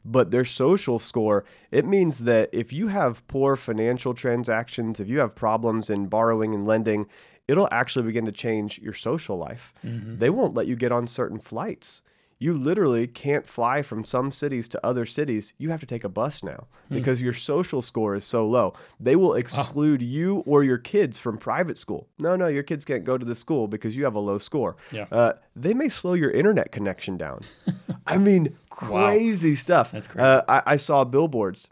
but 0.05 0.31
their 0.31 0.45
social 0.45 0.99
score 0.99 1.43
it 1.71 1.85
means 1.85 2.19
that 2.19 2.49
if 2.51 2.71
you 2.71 2.87
have 2.87 3.27
poor 3.27 3.55
financial 3.55 4.13
transactions 4.13 4.99
if 4.99 5.07
you 5.07 5.19
have 5.19 5.35
problems 5.35 5.89
in 5.89 6.07
borrowing 6.07 6.53
and 6.53 6.65
lending 6.65 7.07
it'll 7.47 7.69
actually 7.71 8.03
begin 8.03 8.25
to 8.25 8.31
change 8.31 8.79
your 8.79 8.93
social 8.93 9.37
life. 9.37 9.73
Mm-hmm. 9.85 10.17
They 10.17 10.29
won't 10.29 10.53
let 10.53 10.67
you 10.67 10.75
get 10.75 10.91
on 10.91 11.07
certain 11.07 11.39
flights. 11.39 12.01
You 12.39 12.53
literally 12.53 13.07
can't 13.07 13.47
fly 13.47 13.81
from 13.81 14.03
some 14.03 14.31
cities 14.31 14.67
to 14.69 14.85
other 14.85 15.07
cities. 15.07 15.55
You 15.57 15.71
have 15.71 15.79
to 15.79 15.87
take 15.87 16.03
a 16.03 16.09
bus 16.09 16.43
now 16.43 16.67
hmm. 16.87 16.93
because 16.93 17.19
your 17.19 17.33
social 17.33 17.81
score 17.81 18.15
is 18.15 18.25
so 18.25 18.45
low. 18.45 18.73
They 18.99 19.15
will 19.15 19.31
ah. 19.31 19.37
exclude 19.37 20.03
you 20.03 20.43
or 20.45 20.63
your 20.63 20.77
kids 20.77 21.17
from 21.17 21.39
private 21.39 21.79
school. 21.79 22.07
No 22.19 22.35
no 22.35 22.45
your 22.45 22.61
kids 22.61 22.85
can't 22.85 23.03
go 23.03 23.17
to 23.17 23.25
the 23.25 23.33
school 23.33 23.67
because 23.67 23.97
you 23.97 24.03
have 24.03 24.13
a 24.13 24.19
low 24.19 24.37
score. 24.37 24.75
Yeah. 24.91 25.07
uh, 25.11 25.33
they 25.55 25.73
may 25.73 25.89
slow 25.89 26.13
your 26.13 26.29
internet 26.29 26.71
connection 26.71 27.17
down. 27.17 27.41
I 28.05 28.19
mean 28.19 28.55
Wow. 28.81 29.07
crazy 29.07 29.55
stuff. 29.55 29.91
That's 29.91 30.07
crazy. 30.07 30.23
Uh, 30.25 30.41
I, 30.47 30.61
I 30.65 30.77
saw 30.77 31.03
billboards 31.03 31.67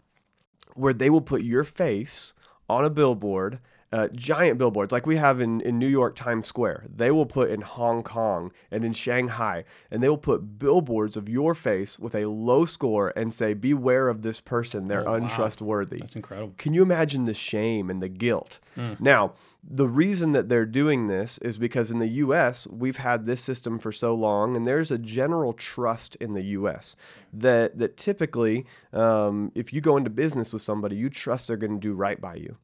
where 0.74 0.92
they 0.92 1.10
will 1.10 1.20
put 1.20 1.42
your 1.42 1.64
face 1.64 2.34
on 2.68 2.84
a 2.84 2.90
billboard, 2.90 3.60
uh, 3.92 4.08
giant 4.12 4.58
billboards 4.58 4.90
like 4.92 5.06
we 5.06 5.16
have 5.16 5.40
in, 5.40 5.60
in 5.60 5.78
New 5.78 5.86
York 5.86 6.16
Times 6.16 6.46
Square. 6.48 6.84
They 6.94 7.10
will 7.12 7.24
put 7.24 7.50
in 7.50 7.60
Hong 7.62 8.02
Kong 8.02 8.50
and 8.70 8.84
in 8.84 8.92
Shanghai, 8.92 9.64
and 9.90 10.02
they 10.02 10.08
will 10.08 10.18
put 10.18 10.58
billboards 10.58 11.16
of 11.16 11.28
your 11.28 11.54
face 11.54 11.98
with 11.98 12.14
a 12.14 12.28
low 12.28 12.64
score 12.64 13.12
and 13.16 13.32
say, 13.32 13.54
Beware 13.54 14.08
of 14.08 14.22
this 14.22 14.40
person. 14.40 14.88
They're 14.88 15.08
Oh, 15.08 15.12
wow. 15.12 15.14
untrustworthy. 15.18 16.00
That's 16.00 16.16
incredible. 16.16 16.54
Can 16.58 16.74
you 16.74 16.82
imagine 16.82 17.24
the 17.24 17.34
shame 17.34 17.88
and 17.88 18.02
the 18.02 18.08
guilt? 18.08 18.58
Now, 18.98 19.32
the 19.68 19.88
reason 19.88 20.32
that 20.32 20.48
they're 20.48 20.66
doing 20.66 21.08
this 21.08 21.38
is 21.38 21.58
because 21.58 21.90
in 21.90 21.98
the 21.98 22.08
US, 22.08 22.66
we've 22.68 22.98
had 22.98 23.26
this 23.26 23.40
system 23.40 23.78
for 23.78 23.90
so 23.90 24.14
long, 24.14 24.54
and 24.54 24.66
there's 24.66 24.90
a 24.90 24.98
general 24.98 25.52
trust 25.52 26.14
in 26.16 26.34
the 26.34 26.44
US 26.44 26.94
that, 27.32 27.78
that 27.78 27.96
typically, 27.96 28.64
um, 28.92 29.50
if 29.54 29.72
you 29.72 29.80
go 29.80 29.96
into 29.96 30.10
business 30.10 30.52
with 30.52 30.62
somebody, 30.62 30.96
you 30.96 31.10
trust 31.10 31.48
they're 31.48 31.56
going 31.56 31.80
to 31.80 31.80
do 31.80 31.94
right 31.94 32.20
by 32.20 32.36
you. 32.36 32.56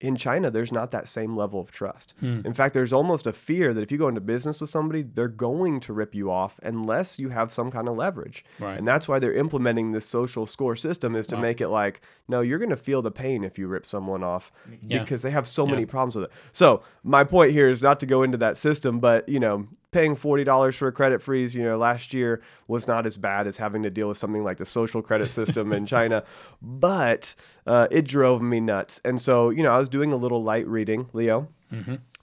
In 0.00 0.14
China, 0.14 0.48
there's 0.48 0.70
not 0.70 0.90
that 0.92 1.08
same 1.08 1.36
level 1.36 1.60
of 1.60 1.72
trust. 1.72 2.14
Hmm. 2.20 2.40
In 2.44 2.52
fact, 2.54 2.72
there's 2.72 2.92
almost 2.92 3.26
a 3.26 3.32
fear 3.32 3.74
that 3.74 3.82
if 3.82 3.90
you 3.90 3.98
go 3.98 4.06
into 4.06 4.20
business 4.20 4.60
with 4.60 4.70
somebody, 4.70 5.02
they're 5.02 5.26
going 5.26 5.80
to 5.80 5.92
rip 5.92 6.14
you 6.14 6.30
off 6.30 6.60
unless 6.62 7.18
you 7.18 7.30
have 7.30 7.52
some 7.52 7.68
kind 7.72 7.88
of 7.88 7.96
leverage. 7.96 8.44
Right. 8.60 8.78
And 8.78 8.86
that's 8.86 9.08
why 9.08 9.18
they're 9.18 9.32
implementing 9.34 9.90
this 9.90 10.06
social 10.06 10.46
score 10.46 10.76
system 10.76 11.16
is 11.16 11.26
to 11.28 11.36
make 11.36 11.60
it 11.60 11.68
like, 11.68 12.00
no, 12.28 12.42
you're 12.42 12.60
going 12.60 12.70
to 12.70 12.76
feel 12.76 13.02
the 13.02 13.10
pain 13.10 13.42
if 13.42 13.58
you 13.58 13.66
rip 13.66 13.86
someone 13.86 14.22
off 14.22 14.52
Yeah. 14.82 15.00
because 15.00 15.22
they 15.22 15.30
have 15.32 15.48
so 15.48 15.66
many 15.66 15.84
problems 15.84 16.14
with 16.14 16.26
it. 16.26 16.30
So 16.52 16.82
my 17.02 17.24
point 17.24 17.50
here 17.50 17.68
is 17.68 17.82
not 17.82 17.98
to 18.00 18.06
go 18.06 18.22
into 18.22 18.38
that 18.38 18.56
system, 18.56 19.00
but 19.00 19.28
you 19.28 19.40
know, 19.40 19.66
paying 19.90 20.14
forty 20.16 20.44
dollars 20.44 20.76
for 20.76 20.88
a 20.88 20.92
credit 20.92 21.22
freeze, 21.22 21.54
you 21.54 21.62
know, 21.62 21.78
last 21.78 22.12
year 22.12 22.42
was 22.66 22.86
not 22.86 23.06
as 23.06 23.16
bad 23.16 23.46
as 23.46 23.56
having 23.56 23.82
to 23.82 23.90
deal 23.90 24.08
with 24.08 24.18
something 24.18 24.44
like 24.44 24.58
the 24.58 24.66
social 24.66 25.02
credit 25.02 25.30
system 25.30 25.72
in 25.72 25.86
China, 25.94 26.24
but 26.60 27.34
uh, 27.66 27.88
it 27.90 28.06
drove 28.06 28.42
me 28.42 28.60
nuts. 28.60 29.00
And 29.04 29.20
so, 29.20 29.50
you 29.50 29.62
know, 29.62 29.70
I 29.72 29.78
was 29.78 29.88
doing 29.88 30.12
a 30.12 30.16
little 30.16 30.42
light 30.42 30.66
reading, 30.66 31.08
Leo. 31.12 31.48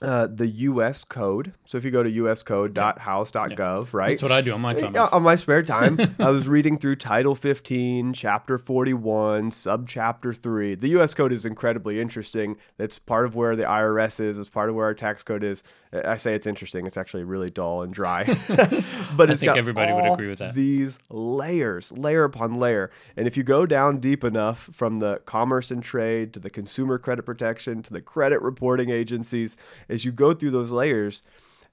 Uh, 0.02 0.26
the 0.26 0.46
U.S. 0.46 1.04
code. 1.04 1.54
So 1.64 1.78
if 1.78 1.84
you 1.84 1.90
go 1.90 2.02
to 2.02 2.10
uscode.house.gov, 2.10 3.94
right? 3.94 4.08
That's 4.10 4.22
what 4.22 4.30
I 4.30 4.42
do 4.42 4.52
on 4.52 4.60
my 4.60 4.74
time. 4.74 4.94
Yeah, 4.94 5.08
on 5.10 5.22
my 5.22 5.36
spare 5.36 5.62
time, 5.62 5.98
I 6.18 6.28
was 6.28 6.46
reading 6.46 6.76
through 6.76 6.96
Title 6.96 7.34
15, 7.34 8.12
Chapter 8.12 8.58
41, 8.58 9.52
Subchapter 9.52 10.36
3. 10.36 10.74
The 10.74 10.88
U.S. 10.88 11.14
Code 11.14 11.32
is 11.32 11.46
incredibly 11.46 11.98
interesting. 11.98 12.58
It's 12.78 12.98
part 12.98 13.24
of 13.24 13.34
where 13.34 13.56
the 13.56 13.62
IRS 13.62 14.20
is. 14.20 14.38
It's 14.38 14.50
part 14.50 14.68
of 14.68 14.74
where 14.74 14.84
our 14.84 14.92
tax 14.92 15.22
code 15.22 15.42
is. 15.42 15.62
I 16.04 16.16
say 16.16 16.34
it's 16.34 16.46
interesting. 16.46 16.86
It's 16.86 16.96
actually 16.96 17.24
really 17.24 17.48
dull 17.48 17.82
and 17.82 17.92
dry. 17.92 18.24
but 19.16 19.30
I 19.30 19.32
it's 19.32 19.40
think 19.40 19.50
got 19.50 19.56
everybody 19.58 19.92
would 19.92 20.04
agree 20.04 20.28
with 20.28 20.40
that. 20.40 20.54
These 20.54 20.98
layers, 21.08 21.92
layer 21.92 22.24
upon 22.24 22.58
layer. 22.58 22.90
And 23.16 23.26
if 23.26 23.36
you 23.36 23.42
go 23.42 23.66
down 23.66 23.98
deep 23.98 24.24
enough 24.24 24.68
from 24.72 24.98
the 24.98 25.20
commerce 25.24 25.70
and 25.70 25.82
trade 25.82 26.34
to 26.34 26.40
the 26.40 26.50
consumer 26.50 26.98
credit 26.98 27.22
protection 27.22 27.82
to 27.82 27.92
the 27.92 28.00
credit 28.00 28.42
reporting 28.42 28.90
agencies, 28.90 29.56
as 29.88 30.04
you 30.04 30.12
go 30.12 30.32
through 30.32 30.50
those 30.50 30.70
layers, 30.70 31.22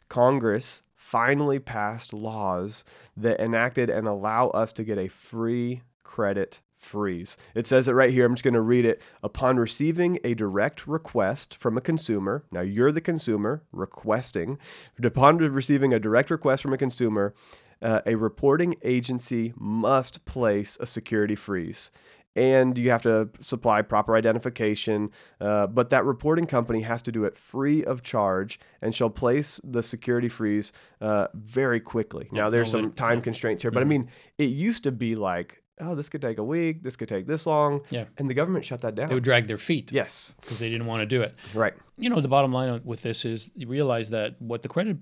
Congress 0.09 0.81
finally 0.95 1.59
passed 1.59 2.13
laws 2.13 2.83
that 3.15 3.39
enacted 3.39 3.89
and 3.89 4.07
allow 4.07 4.49
us 4.49 4.71
to 4.73 4.83
get 4.83 4.97
a 4.97 5.07
free 5.07 5.81
credit 6.03 6.61
freeze. 6.77 7.37
It 7.55 7.65
says 7.65 7.87
it 7.87 7.93
right 7.93 8.11
here. 8.11 8.25
I'm 8.25 8.33
just 8.33 8.43
going 8.43 8.53
to 8.53 8.61
read 8.61 8.85
it. 8.85 9.01
Upon 9.21 9.57
receiving 9.57 10.19
a 10.23 10.35
direct 10.35 10.85
request 10.85 11.55
from 11.55 11.77
a 11.77 11.81
consumer, 11.81 12.43
now 12.51 12.61
you're 12.61 12.91
the 12.91 13.01
consumer 13.01 13.63
requesting, 13.71 14.59
upon 15.01 15.37
receiving 15.37 15.93
a 15.93 15.99
direct 15.99 16.29
request 16.29 16.61
from 16.61 16.73
a 16.73 16.77
consumer, 16.77 17.33
uh, 17.81 18.01
a 18.05 18.15
reporting 18.15 18.75
agency 18.83 19.53
must 19.57 20.23
place 20.25 20.77
a 20.79 20.85
security 20.85 21.35
freeze. 21.35 21.91
And 22.35 22.77
you 22.79 22.89
have 22.89 23.03
to 23.03 23.29
supply 23.41 23.83
proper 23.83 24.15
identification, 24.15 25.11
uh, 25.39 25.67
but 25.67 25.91
that 25.91 26.03
reporting 26.03 26.45
company 26.45 26.81
has 26.81 27.01
to 27.03 27.11
do 27.11 27.25
it 27.25 27.37
free 27.37 27.83
of 27.85 28.01
charge 28.01 28.59
and 28.81 28.95
shall 28.95 29.11
place 29.11 29.61
the 29.63 29.83
security 29.83 30.29
freeze 30.29 30.71
uh, 30.99 31.27
very 31.35 31.79
quickly. 31.79 32.27
now, 32.31 32.49
there's 32.49 32.71
some 32.71 32.91
time 32.93 33.21
constraints 33.21 33.61
here, 33.61 33.69
but 33.71 33.81
I 33.81 33.85
mean, 33.85 34.09
it 34.39 34.45
used 34.45 34.83
to 34.83 34.91
be 34.91 35.15
like, 35.15 35.61
oh, 35.79 35.93
this 35.93 36.09
could 36.09 36.21
take 36.21 36.39
a 36.39 36.43
week, 36.43 36.81
this 36.81 36.95
could 36.95 37.07
take 37.09 37.27
this 37.27 37.45
long, 37.45 37.81
Yeah. 37.91 38.05
and 38.17 38.27
the 38.29 38.33
government 38.33 38.65
shut 38.65 38.81
that 38.81 38.95
down. 38.95 39.09
They 39.09 39.13
would 39.15 39.23
drag 39.23 39.47
their 39.47 39.57
feet 39.57 39.91
yes, 39.91 40.33
because 40.41 40.57
they 40.57 40.69
didn't 40.69 40.87
want 40.87 41.01
to 41.01 41.05
do 41.05 41.21
it. 41.21 41.35
right. 41.53 41.73
You 41.97 42.09
know, 42.09 42.19
the 42.19 42.27
bottom 42.27 42.51
line 42.51 42.81
with 42.83 43.01
this 43.01 43.25
is 43.25 43.51
you 43.55 43.67
realize 43.67 44.09
that 44.09 44.41
what 44.41 44.63
the 44.63 44.69
credit 44.69 44.97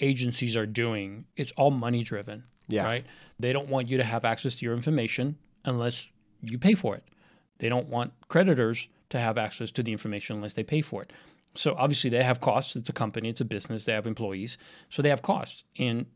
agencies 0.00 0.56
are 0.56 0.66
doing, 0.66 1.24
it's 1.36 1.52
all 1.52 1.70
money 1.70 2.02
driven. 2.02 2.44
Yeah. 2.68 2.84
Right. 2.84 3.06
They 3.38 3.52
don't 3.52 3.68
want 3.68 3.88
you 3.88 3.96
to 3.98 4.04
have 4.04 4.24
access 4.24 4.56
to 4.56 4.64
your 4.64 4.74
information 4.74 5.36
unless 5.64 6.08
you 6.42 6.58
pay 6.58 6.74
for 6.74 6.94
it. 6.94 7.04
They 7.58 7.68
don't 7.68 7.88
want 7.88 8.12
creditors 8.28 8.88
to 9.10 9.18
have 9.18 9.38
access 9.38 9.70
to 9.72 9.82
the 9.82 9.92
information 9.92 10.36
unless 10.36 10.54
they 10.54 10.62
pay 10.62 10.80
for 10.80 11.02
it. 11.02 11.12
So 11.54 11.74
obviously 11.76 12.10
they 12.10 12.22
have 12.22 12.40
costs. 12.40 12.76
It's 12.76 12.88
a 12.88 12.92
company, 12.92 13.30
it's 13.30 13.40
a 13.40 13.44
business, 13.44 13.84
they 13.84 13.92
have 13.92 14.06
employees. 14.06 14.58
So 14.90 15.02
they 15.02 15.08
have 15.08 15.22
costs. 15.22 15.64
And 15.78 16.06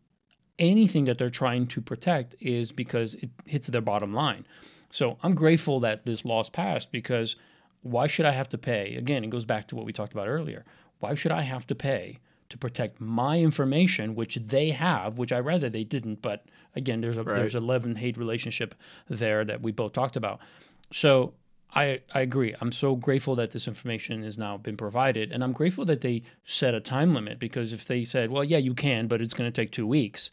anything 0.59 1.05
that 1.05 1.19
they're 1.19 1.31
trying 1.31 1.67
to 1.69 1.81
protect 1.81 2.35
is 2.41 2.71
because 2.71 3.15
it 3.17 3.31
hits 3.47 3.67
their 3.67 3.81
bottom 3.81 4.13
line. 4.13 4.47
So 4.91 5.19
I'm 5.23 5.35
grateful 5.35 5.81
that 5.81 6.05
this 6.05 6.25
law's 6.25 6.51
passed 6.51 6.93
because 6.93 7.37
why 7.81 8.07
should 8.07 8.27
I 8.27 8.33
have 8.33 8.49
to 8.51 8.59
pay? 8.59 8.95
Again, 8.95 9.25
it 9.25 9.31
goes 9.31 9.45
back 9.45 9.67
to 9.69 9.77
what 9.77 9.87
we 9.87 9.93
talked 9.93 10.13
about 10.13 10.29
earlier. 10.29 10.65
Why 11.01 11.15
should 11.15 11.33
I 11.33 11.43
have 11.43 11.67
to 11.69 11.75
pay 11.75 12.21
to 12.53 12.59
protect 12.59 13.01
my 13.01 13.41
information, 13.41 14.15
which 14.15 14.37
they 14.37 14.71
have, 14.71 15.19
which 15.19 15.33
I 15.33 15.41
rather 15.41 15.69
they 15.69 15.85
didn't, 15.85 16.23
but 16.23 16.45
again, 16.77 17.01
there's 17.01 17.17
a 17.17 17.25
Right. 17.25 17.37
there's 17.37 17.55
a 17.55 17.61
love 17.61 17.85
and 17.85 17.99
hate 17.99 18.17
relationship 18.17 18.75
there 19.09 19.45
that 19.45 19.61
we 19.63 19.73
both 19.73 19.93
talked 19.93 20.17
about. 20.17 20.39
So 20.93 21.35
I, 21.75 22.03
I 22.15 22.21
agree. 22.21 22.55
I'm 22.61 22.71
so 22.73 22.95
grateful 22.97 23.35
that 23.37 23.51
this 23.53 23.67
information 23.67 24.23
has 24.25 24.37
now 24.37 24.59
been 24.59 24.77
provided. 24.77 25.33
And 25.33 25.43
I'm 25.43 25.53
grateful 25.53 25.87
that 25.87 26.03
they 26.03 26.23
set 26.45 26.75
a 26.75 26.81
time 26.81 27.15
limit 27.15 27.39
because 27.39 27.73
if 27.73 27.87
they 27.87 28.05
said, 28.05 28.31
well, 28.31 28.45
yeah, 28.45 28.59
you 28.59 28.75
can, 28.75 29.07
but 29.09 29.23
it's 29.23 29.33
going 29.33 29.51
to 29.51 29.61
take 29.63 29.73
two 29.73 29.87
weeks, 29.87 30.31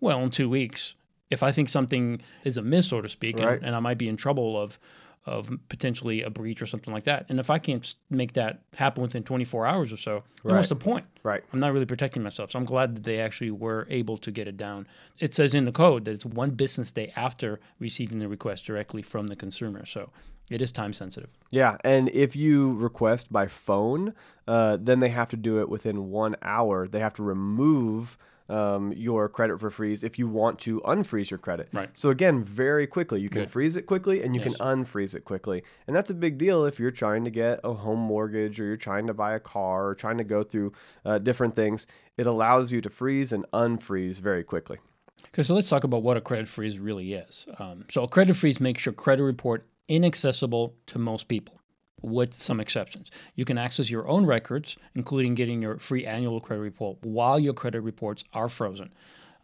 well, 0.00 0.22
in 0.22 0.30
two 0.30 0.48
weeks, 0.48 0.94
if 1.28 1.42
I 1.42 1.50
think 1.50 1.68
something 1.68 2.20
is 2.44 2.56
amiss, 2.56 2.86
so 2.90 3.00
to 3.00 3.08
speak, 3.08 3.36
Right. 3.40 3.56
and, 3.58 3.66
and 3.66 3.74
I 3.74 3.80
might 3.80 3.98
be 3.98 4.08
in 4.08 4.16
trouble 4.16 4.56
of 4.62 4.78
of 5.26 5.50
potentially 5.68 6.22
a 6.22 6.30
breach 6.30 6.62
or 6.62 6.66
something 6.66 6.94
like 6.94 7.04
that, 7.04 7.26
and 7.28 7.38
if 7.38 7.50
I 7.50 7.58
can't 7.58 7.94
make 8.10 8.32
that 8.34 8.62
happen 8.74 9.02
within 9.02 9.22
24 9.24 9.66
hours 9.66 9.92
or 9.92 9.96
so, 9.96 10.22
then 10.44 10.56
what's 10.56 10.68
the 10.68 10.76
point? 10.76 11.04
Right. 11.22 11.42
I'm 11.52 11.58
not 11.58 11.72
really 11.72 11.86
protecting 11.86 12.22
myself. 12.22 12.52
So 12.52 12.58
I'm 12.58 12.64
glad 12.64 12.96
that 12.96 13.04
they 13.04 13.20
actually 13.20 13.50
were 13.50 13.86
able 13.90 14.16
to 14.18 14.30
get 14.30 14.46
it 14.48 14.56
down. 14.56 14.86
It 15.18 15.34
says 15.34 15.54
in 15.54 15.64
the 15.64 15.72
code 15.72 16.04
that 16.04 16.12
it's 16.12 16.24
one 16.24 16.50
business 16.50 16.90
day 16.90 17.12
after 17.16 17.60
receiving 17.78 18.20
the 18.20 18.28
request 18.28 18.64
directly 18.64 19.02
from 19.02 19.26
the 19.26 19.36
consumer. 19.36 19.84
So 19.84 20.10
it 20.50 20.62
is 20.62 20.70
time 20.70 20.92
sensitive. 20.92 21.30
Yeah, 21.50 21.76
and 21.82 22.08
if 22.10 22.36
you 22.36 22.74
request 22.74 23.32
by 23.32 23.48
phone, 23.48 24.14
uh, 24.46 24.78
then 24.80 25.00
they 25.00 25.08
have 25.08 25.28
to 25.28 25.36
do 25.36 25.60
it 25.60 25.68
within 25.68 26.10
one 26.10 26.36
hour. 26.42 26.86
They 26.86 27.00
have 27.00 27.14
to 27.14 27.22
remove 27.22 28.16
um, 28.48 28.92
your 28.92 29.28
credit 29.28 29.58
for 29.58 29.70
freeze 29.70 30.04
if 30.04 30.18
you 30.18 30.28
want 30.28 30.58
to 30.60 30.80
unfreeze 30.82 31.30
your 31.30 31.38
credit. 31.38 31.68
Right. 31.72 31.90
So 31.94 32.10
again, 32.10 32.44
very 32.44 32.86
quickly, 32.86 33.20
you 33.20 33.28
can 33.28 33.46
freeze 33.46 33.76
it 33.76 33.82
quickly 33.82 34.22
and 34.22 34.34
you 34.34 34.40
Yes. 34.40 34.56
can 34.56 34.84
unfreeze 34.84 35.14
it 35.14 35.24
quickly, 35.24 35.62
and 35.86 35.94
that's 35.96 36.10
a 36.10 36.14
big 36.14 36.38
deal 36.38 36.64
if 36.64 36.78
you're 36.78 36.90
trying 36.90 37.24
to 37.24 37.30
get 37.30 37.60
a 37.64 37.72
home 37.72 37.98
mortgage 38.00 38.60
or 38.60 38.64
you're 38.64 38.76
trying 38.76 39.06
to 39.06 39.14
buy 39.14 39.34
a 39.34 39.40
car 39.40 39.88
or 39.88 39.94
trying 39.94 40.18
to 40.18 40.24
go 40.24 40.42
through 40.42 40.72
uh, 41.04 41.18
different 41.18 41.56
things. 41.56 41.86
It 42.16 42.26
allows 42.26 42.72
you 42.72 42.80
to 42.80 42.90
freeze 42.90 43.32
and 43.32 43.44
unfreeze 43.52 44.16
very 44.20 44.44
quickly. 44.44 44.78
Okay, 45.28 45.42
so 45.42 45.54
let's 45.54 45.68
talk 45.68 45.84
about 45.84 46.02
what 46.02 46.16
a 46.16 46.20
credit 46.20 46.46
freeze 46.48 46.78
really 46.78 47.12
is. 47.14 47.46
Um, 47.58 47.84
so 47.90 48.04
a 48.04 48.08
credit 48.08 48.34
freeze 48.36 48.60
makes 48.60 48.86
your 48.86 48.92
credit 48.92 49.22
report 49.24 49.66
inaccessible 49.88 50.74
to 50.86 50.98
most 50.98 51.28
people, 51.28 51.55
with 52.06 52.34
some 52.34 52.60
exceptions. 52.60 53.10
You 53.34 53.44
can 53.44 53.58
access 53.58 53.90
your 53.90 54.06
own 54.08 54.26
records, 54.26 54.76
including 54.94 55.34
getting 55.34 55.60
your 55.60 55.78
free 55.78 56.06
annual 56.06 56.40
credit 56.40 56.62
report, 56.62 56.98
while 57.02 57.38
your 57.38 57.52
credit 57.52 57.80
reports 57.80 58.24
are 58.32 58.48
frozen. 58.48 58.92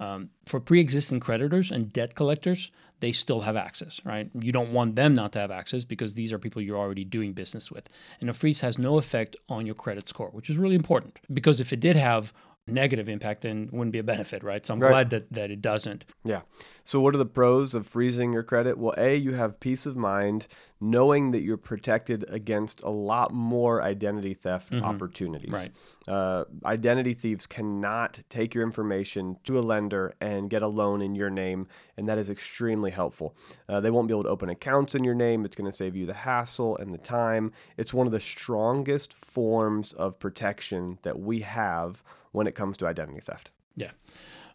Um, 0.01 0.31
for 0.46 0.59
pre-existing 0.59 1.20
creditors 1.20 1.70
and 1.70 1.92
debt 1.92 2.14
collectors, 2.14 2.70
they 3.01 3.12
still 3.12 3.40
have 3.40 3.57
access, 3.57 4.01
right? 4.05 4.31
You 4.33 4.53
don't 4.53 4.72
want 4.72 4.94
them 4.94 5.14
not 5.14 5.33
to 5.33 5.40
have 5.40 5.51
access 5.51 5.85
because 5.85 6.14
these 6.14 6.33
are 6.33 6.38
people 6.38 6.62
you're 6.62 6.79
already 6.79 7.05
doing 7.05 7.33
business 7.33 7.70
with. 7.70 7.88
And 8.20 8.31
a 8.31 8.33
freeze 8.33 8.61
has 8.61 8.79
no 8.79 8.96
effect 8.96 9.37
on 9.48 9.66
your 9.66 9.75
credit 9.75 10.09
score, 10.09 10.29
which 10.29 10.48
is 10.48 10.57
really 10.57 10.77
important 10.77 11.18
because 11.33 11.61
if 11.61 11.72
it 11.72 11.81
did 11.81 11.96
have 11.96 12.33
negative 12.73 13.09
impact, 13.09 13.43
then 13.43 13.65
it 13.65 13.73
wouldn't 13.73 13.93
be 13.93 13.99
a 13.99 14.03
benefit, 14.05 14.43
right? 14.43 14.65
So 14.65 14.75
I'm 14.75 14.81
Right. 14.81 14.91
glad 14.91 15.11
that, 15.11 15.33
that 15.33 15.51
it 15.51 15.61
doesn't. 15.63 16.05
Yeah. 16.25 16.43
So, 16.85 17.01
what 17.01 17.15
are 17.15 17.19
the 17.19 17.27
pros 17.27 17.75
of 17.75 17.87
freezing 17.87 18.33
your 18.33 18.43
credit? 18.43 18.77
Well, 18.79 18.95
A, 18.99 19.15
you 19.15 19.35
have 19.35 19.61
peace 19.61 19.87
of 19.87 19.97
mind 19.97 20.49
knowing 20.81 21.31
that 21.31 21.43
you're 21.43 21.57
protected 21.57 22.25
against 22.29 22.83
a 22.83 22.91
lot 22.91 23.33
more 23.33 23.81
identity 23.83 24.35
theft 24.35 24.75
opportunities. 24.75 25.53
Right. 25.53 25.71
Uh, 26.09 26.45
identity 26.65 27.15
thieves 27.15 27.47
cannot 27.47 28.19
take 28.29 28.53
your 28.53 28.65
information 28.65 29.37
to 29.45 29.57
a 29.57 29.61
lender 29.61 30.15
and 30.21 30.51
get 30.51 30.63
a 30.63 30.67
loan 30.67 31.01
in 31.01 31.15
your 31.15 31.31
name, 31.31 31.69
and 31.97 32.09
that 32.09 32.19
is 32.19 32.31
extremely 32.31 32.91
helpful. 32.91 33.37
Uh, 33.69 33.79
they 33.81 33.91
won't 33.93 34.09
be 34.09 34.13
able 34.15 34.25
to 34.25 34.29
open 34.29 34.49
accounts 34.51 34.97
in 34.97 35.05
your 35.05 35.15
name. 35.15 35.45
It's 35.45 35.55
going 35.55 35.71
to 35.71 35.77
save 35.77 35.95
you 35.95 36.05
the 36.05 36.13
hassle 36.15 36.77
and 36.79 36.93
the 36.93 36.99
time. 36.99 37.53
It's 37.77 37.95
one 37.95 38.09
of 38.09 38.13
the 38.13 38.19
strongest 38.19 39.13
forms 39.15 39.93
of 39.93 40.19
protection 40.19 40.99
that 41.03 41.21
we 41.21 41.41
have 41.41 42.03
when 42.33 42.47
it 42.47 42.55
comes 42.55 42.77
to 42.79 42.87
identity 42.87 43.21
theft. 43.21 43.51
Yeah. 43.77 43.90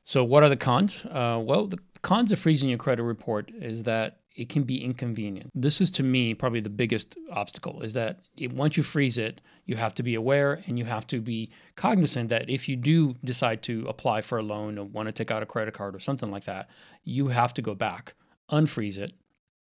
So, 0.04 0.24
what 0.24 0.44
are 0.44 0.50
the 0.50 0.58
cons? 0.58 1.04
Uh, 1.06 1.42
well, 1.44 1.68
the 1.68 1.80
cons 2.02 2.32
of 2.32 2.40
freezing 2.40 2.70
your 2.70 2.78
credit 2.78 3.04
report 3.04 3.52
is 3.54 3.84
that 3.84 4.20
it 4.36 4.50
can 4.50 4.64
be 4.64 4.84
inconvenient. 4.84 5.52
This 5.56 5.82
is, 5.82 5.90
to 5.92 6.04
me, 6.04 6.36
probably 6.36 6.60
the 6.60 6.70
biggest 6.70 7.18
obstacle 7.32 7.82
is 7.82 7.94
that 7.94 8.20
it, 8.38 8.54
once 8.54 8.78
you 8.78 8.84
freeze 8.84 9.18
it, 9.18 9.42
you 9.66 9.76
have 9.76 9.96
to 9.96 10.04
be 10.04 10.14
aware 10.14 10.64
and 10.68 10.78
you 10.78 10.86
have 10.86 11.08
to 11.08 11.20
be 11.20 11.50
cognizant 11.76 12.30
that 12.30 12.50
if 12.50 12.70
you 12.70 12.76
do 12.76 13.16
decide 13.24 13.64
to 13.64 13.86
apply 13.88 14.22
for 14.22 14.38
a 14.38 14.44
loan 14.44 14.78
or 14.78 14.86
want 14.86 15.08
to 15.08 15.12
take 15.12 15.32
out 15.32 15.42
a 15.42 15.48
credit 15.48 15.74
card 15.74 15.96
or 15.96 16.00
something 16.00 16.30
like 16.30 16.46
that, 16.46 16.70
you 17.04 17.30
have 17.30 17.54
to 17.56 17.64
go 17.64 17.74
back, 17.74 18.14
unfreeze 18.52 19.00
it, 19.00 19.14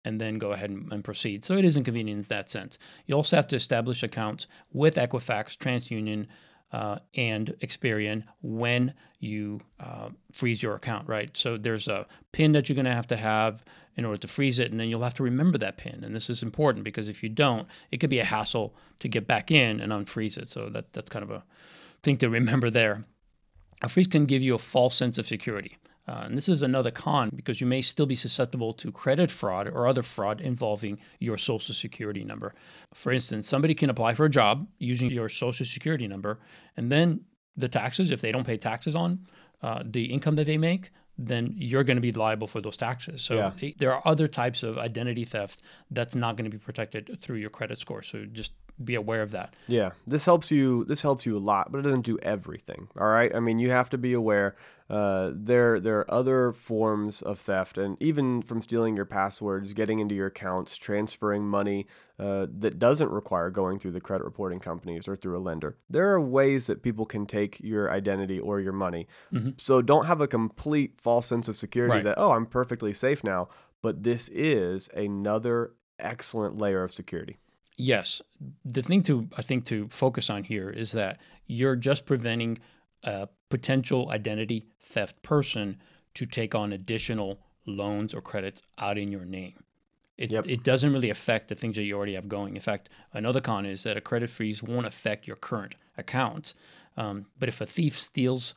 and 0.05 0.21
then 0.21 0.37
go 0.37 0.53
ahead 0.53 0.69
and, 0.69 0.93
and 0.93 1.03
proceed. 1.03 1.43
So 1.43 1.57
it 1.57 1.65
is 1.65 1.75
inconvenient 1.75 2.23
in 2.23 2.27
that 2.29 2.49
sense. 2.49 2.77
You 3.07 3.15
also 3.15 3.35
have 3.35 3.47
to 3.47 3.55
establish 3.55 4.03
accounts 4.03 4.47
with 4.71 4.95
Equifax, 4.95 5.57
TransUnion, 5.57 6.27
uh, 6.71 6.99
and 7.15 7.55
Experian 7.61 8.23
when 8.41 8.93
you 9.19 9.61
uh, 9.79 10.09
freeze 10.31 10.61
your 10.61 10.75
account, 10.75 11.07
right? 11.07 11.35
So 11.35 11.57
there's 11.57 11.87
a 11.87 12.05
PIN 12.31 12.51
that 12.51 12.69
you're 12.69 12.75
going 12.75 12.85
to 12.85 12.91
have 12.93 13.07
to 13.07 13.17
have 13.17 13.63
in 13.95 14.05
order 14.05 14.17
to 14.17 14.27
freeze 14.27 14.59
it, 14.59 14.69
and 14.69 14.79
then 14.79 14.89
you'll 14.89 15.03
have 15.03 15.15
to 15.15 15.23
remember 15.23 15.57
that 15.57 15.77
PIN. 15.77 16.03
And 16.03 16.15
this 16.15 16.29
is 16.29 16.43
important 16.43 16.85
because 16.85 17.07
if 17.07 17.23
you 17.23 17.29
don't, 17.29 17.67
it 17.91 17.97
could 17.97 18.11
be 18.11 18.19
a 18.19 18.25
hassle 18.25 18.75
to 18.99 19.07
get 19.07 19.25
back 19.25 19.49
in 19.49 19.79
and 19.79 19.91
unfreeze 19.91 20.37
it. 20.37 20.47
So 20.47 20.69
that 20.69 20.93
that's 20.93 21.09
kind 21.09 21.23
of 21.23 21.31
a 21.31 21.43
thing 22.03 22.17
to 22.17 22.29
remember 22.29 22.69
there. 22.69 23.05
A 23.81 23.89
freeze 23.89 24.07
can 24.07 24.25
give 24.25 24.41
you 24.41 24.55
a 24.55 24.59
false 24.59 24.95
sense 24.95 25.17
of 25.17 25.27
security. 25.27 25.77
Uh, 26.07 26.21
and 26.25 26.37
this 26.37 26.47
is 26.47 26.61
another 26.61 26.91
con 26.91 27.29
because 27.35 27.59
you 27.59 27.67
may 27.67 27.81
still 27.81 28.05
be 28.05 28.15
susceptible 28.15 28.73
to 28.73 28.91
credit 28.91 29.29
fraud 29.29 29.67
or 29.67 29.87
other 29.87 30.01
fraud 30.01 30.39
involving 30.39 30.97
your 31.19 31.37
social 31.37 31.73
security 31.75 32.23
number. 32.23 32.53
For 32.93 33.11
instance, 33.11 33.47
somebody 33.47 33.75
can 33.75 33.89
apply 33.89 34.13
for 34.13 34.25
a 34.25 34.29
job 34.29 34.67
using 34.79 35.09
your 35.11 35.27
social 35.29 35.65
security 35.65 36.07
number, 36.07 36.39
and 36.77 36.91
then 36.91 37.21
the 37.57 37.67
taxes, 37.67 38.09
if 38.11 38.21
they 38.21 38.31
don't 38.31 38.45
pay 38.45 38.57
taxes 38.57 38.95
on 38.95 39.27
uh, 39.61 39.83
the 39.83 40.05
income 40.05 40.35
that 40.35 40.45
they 40.45 40.57
make, 40.57 40.91
then 41.17 41.53
you're 41.57 41.83
going 41.83 41.97
to 41.97 42.01
be 42.01 42.11
liable 42.11 42.47
for 42.47 42.61
those 42.61 42.77
taxes. 42.77 43.21
So 43.21 43.35
Yeah. 43.35 43.71
there 43.79 43.91
are 43.91 44.01
other 44.05 44.27
types 44.27 44.61
of 44.63 44.77
identity 44.77 45.25
theft 45.25 45.61
that's 45.89 46.15
not 46.15 46.37
going 46.37 46.45
to 46.49 46.55
be 46.55 46.63
protected 46.63 47.17
through 47.21 47.37
your 47.37 47.49
credit 47.49 47.79
score. 47.79 48.03
So 48.03 48.25
just 48.25 48.51
be 48.83 48.95
aware 48.95 49.21
of 49.21 49.31
that. 49.31 49.53
Yeah, 49.67 49.91
this 50.05 50.25
helps 50.25 50.51
you. 50.51 50.85
This 50.85 51.01
helps 51.01 51.25
you 51.25 51.35
a 51.35 51.39
lot, 51.39 51.71
but 51.71 51.79
it 51.79 51.81
doesn't 51.81 52.05
do 52.05 52.19
everything. 52.21 52.87
All 52.99 53.07
right. 53.07 53.33
I 53.33 53.39
mean, 53.39 53.59
you 53.59 53.69
have 53.71 53.89
to 53.91 53.97
be 53.97 54.13
aware. 54.13 54.55
Uh, 54.89 55.33
there, 55.35 55.81
there 55.81 55.99
are 55.99 56.09
other 56.11 56.53
forms 56.53 57.21
of 57.21 57.39
theft, 57.39 57.77
and 57.77 58.01
even 58.01 58.41
from 58.41 58.61
stealing 58.61 58.95
your 58.95 59.03
passwords, 59.05 59.73
getting 59.73 59.99
into 59.99 60.15
your 60.15 60.27
accounts, 60.27 60.77
transferring 60.77 61.43
money 61.45 61.87
uh, 62.19 62.47
that 62.59 62.79
doesn't 62.79 63.11
require 63.11 63.49
going 63.49 63.79
through 63.79 63.91
the 63.91 63.99
credit 63.99 64.23
reporting 64.23 64.59
companies 64.59 65.05
or 65.05 65.17
through 65.17 65.37
a 65.37 65.39
lender. 65.39 65.75
There 65.89 66.09
are 66.13 66.21
ways 66.21 66.67
that 66.67 66.83
people 66.83 67.05
can 67.05 67.25
take 67.25 67.59
your 67.59 67.91
identity 67.91 68.39
or 68.39 68.61
your 68.61 68.71
money. 68.71 69.07
So 69.57 69.81
don't 69.81 70.05
have 70.05 70.21
a 70.21 70.27
complete 70.27 71.01
false 71.01 71.27
sense 71.27 71.49
of 71.49 71.57
security 71.57 71.95
Right. 71.95 72.03
that 72.05 72.17
oh, 72.17 72.31
I'm 72.31 72.45
perfectly 72.45 72.93
safe 72.93 73.23
now. 73.23 73.49
But 73.81 74.03
this 74.03 74.29
is 74.29 74.87
another 74.95 75.73
excellent 75.99 76.57
layer 76.57 76.83
of 76.83 76.93
security. 76.93 77.37
Yes. 77.77 78.21
The 78.65 78.81
thing 78.81 79.03
to 79.03 79.29
I 79.37 79.41
think 79.43 79.65
to 79.65 79.87
focus 79.89 80.29
on 80.29 80.43
here 80.43 80.69
is 80.69 80.91
that 80.93 81.19
you're 81.45 81.75
just 81.75 82.05
preventing 82.05 82.57
a 83.03 83.29
potential 83.49 84.09
identity 84.09 84.65
theft 84.81 85.21
person 85.21 85.77
to 86.15 86.25
take 86.25 86.55
on 86.55 86.73
additional 86.73 87.39
loans 87.67 88.13
or 88.15 88.21
credits 88.21 88.61
out 88.79 88.97
in 88.97 89.11
your 89.11 89.25
name. 89.25 89.63
It, 90.17 90.31
Yep. 90.31 90.45
it 90.47 90.63
doesn't 90.63 90.91
really 90.91 91.11
affect 91.11 91.47
the 91.47 91.53
things 91.55 91.75
that 91.75 91.83
you 91.83 91.95
already 91.95 92.15
have 92.15 92.27
going. 92.27 92.55
In 92.55 92.61
fact, 92.61 92.89
another 93.13 93.39
con 93.39 93.67
is 93.67 93.83
that 93.83 93.97
a 93.97 94.01
credit 94.01 94.31
freeze 94.31 94.63
won't 94.63 94.87
affect 94.87 95.27
your 95.27 95.35
current 95.35 95.75
accounts. 95.95 96.55
Um, 96.97 97.27
but 97.37 97.47
if 97.47 97.61
a 97.61 97.67
thief 97.67 97.99
steals 97.99 98.55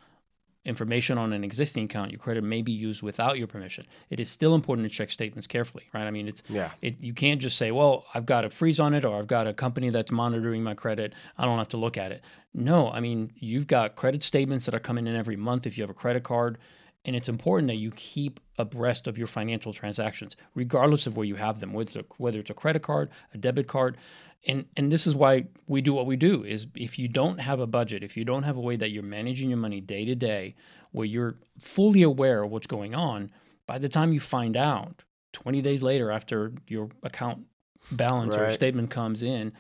information 0.64 1.16
on 1.16 1.32
an 1.32 1.42
existing 1.42 1.84
account, 1.84 2.10
your 2.10 2.18
credit 2.18 2.44
may 2.44 2.60
be 2.60 2.72
used 2.72 3.02
without 3.02 3.38
your 3.38 3.46
permission. 3.46 3.86
It 4.10 4.20
is 4.20 4.28
still 4.28 4.54
important 4.54 4.86
to 4.88 4.94
check 4.94 5.10
statements 5.10 5.46
carefully, 5.46 5.84
right? 5.94 6.04
I 6.04 6.10
mean, 6.10 6.28
it's 6.28 6.42
Yeah. 6.48 6.70
it, 6.82 7.02
you 7.02 7.14
can't 7.14 7.40
just 7.40 7.56
say, 7.56 7.70
well, 7.70 8.04
I've 8.14 8.26
got 8.26 8.44
a 8.44 8.50
freeze 8.50 8.78
on 8.78 8.92
it 8.92 9.04
or 9.04 9.16
I've 9.18 9.26
got 9.26 9.46
a 9.46 9.54
company 9.54 9.88
that's 9.90 10.10
monitoring 10.12 10.62
my 10.62 10.74
credit. 10.74 11.14
I 11.38 11.46
don't 11.46 11.58
have 11.58 11.68
to 11.68 11.76
look 11.78 11.96
at 11.96 12.12
it. 12.12 12.22
No, 12.52 12.90
I 12.90 13.00
mean, 13.00 13.32
you've 13.36 13.66
got 13.68 13.96
credit 13.96 14.22
statements 14.22 14.66
that 14.66 14.74
are 14.74 14.80
coming 14.80 15.06
in 15.06 15.16
every 15.16 15.36
month 15.36 15.66
if 15.66 15.78
you 15.78 15.82
have 15.82 15.90
a 15.90 15.94
credit 15.94 16.24
card. 16.24 16.58
And 17.04 17.16
it's 17.16 17.28
important 17.28 17.68
that 17.68 17.76
you 17.76 17.90
keep 17.92 18.40
abreast 18.58 19.06
of 19.06 19.16
your 19.16 19.26
financial 19.26 19.72
transactions, 19.72 20.36
regardless 20.54 21.06
of 21.06 21.16
where 21.16 21.26
you 21.26 21.36
have 21.36 21.60
them, 21.60 21.72
whether 21.72 21.88
it's 21.88 21.96
a, 21.96 22.04
whether 22.18 22.38
it's 22.38 22.50
a 22.50 22.54
credit 22.54 22.82
card, 22.82 23.10
a 23.32 23.38
debit 23.38 23.68
card. 23.68 23.96
And, 24.46 24.66
and 24.76 24.92
this 24.92 25.06
is 25.06 25.14
why 25.14 25.46
we 25.66 25.80
do 25.80 25.92
what 25.94 26.06
we 26.06 26.16
do 26.16 26.44
is 26.44 26.66
if 26.74 26.98
you 26.98 27.08
don't 27.08 27.38
have 27.38 27.60
a 27.60 27.66
budget, 27.66 28.02
if 28.02 28.16
you 28.16 28.24
don't 28.24 28.42
have 28.42 28.56
a 28.56 28.60
way 28.60 28.76
that 28.76 28.90
you're 28.90 29.02
managing 29.02 29.48
your 29.48 29.58
money 29.58 29.80
day 29.80 30.04
to 30.04 30.14
day, 30.14 30.54
where 30.92 31.06
you're 31.06 31.36
fully 31.58 32.02
aware 32.02 32.42
of 32.42 32.50
what's 32.50 32.66
going 32.66 32.94
on, 32.94 33.30
by 33.66 33.78
the 33.78 33.88
time 33.88 34.12
you 34.12 34.20
find 34.20 34.56
out 34.56 35.02
20 35.32 35.62
days 35.62 35.82
later 35.82 36.10
after 36.10 36.52
your 36.66 36.88
account 37.02 37.44
balance 37.92 38.36
right. 38.36 38.50
or 38.50 38.52
statement 38.52 38.90
comes 38.90 39.22
in, 39.22 39.52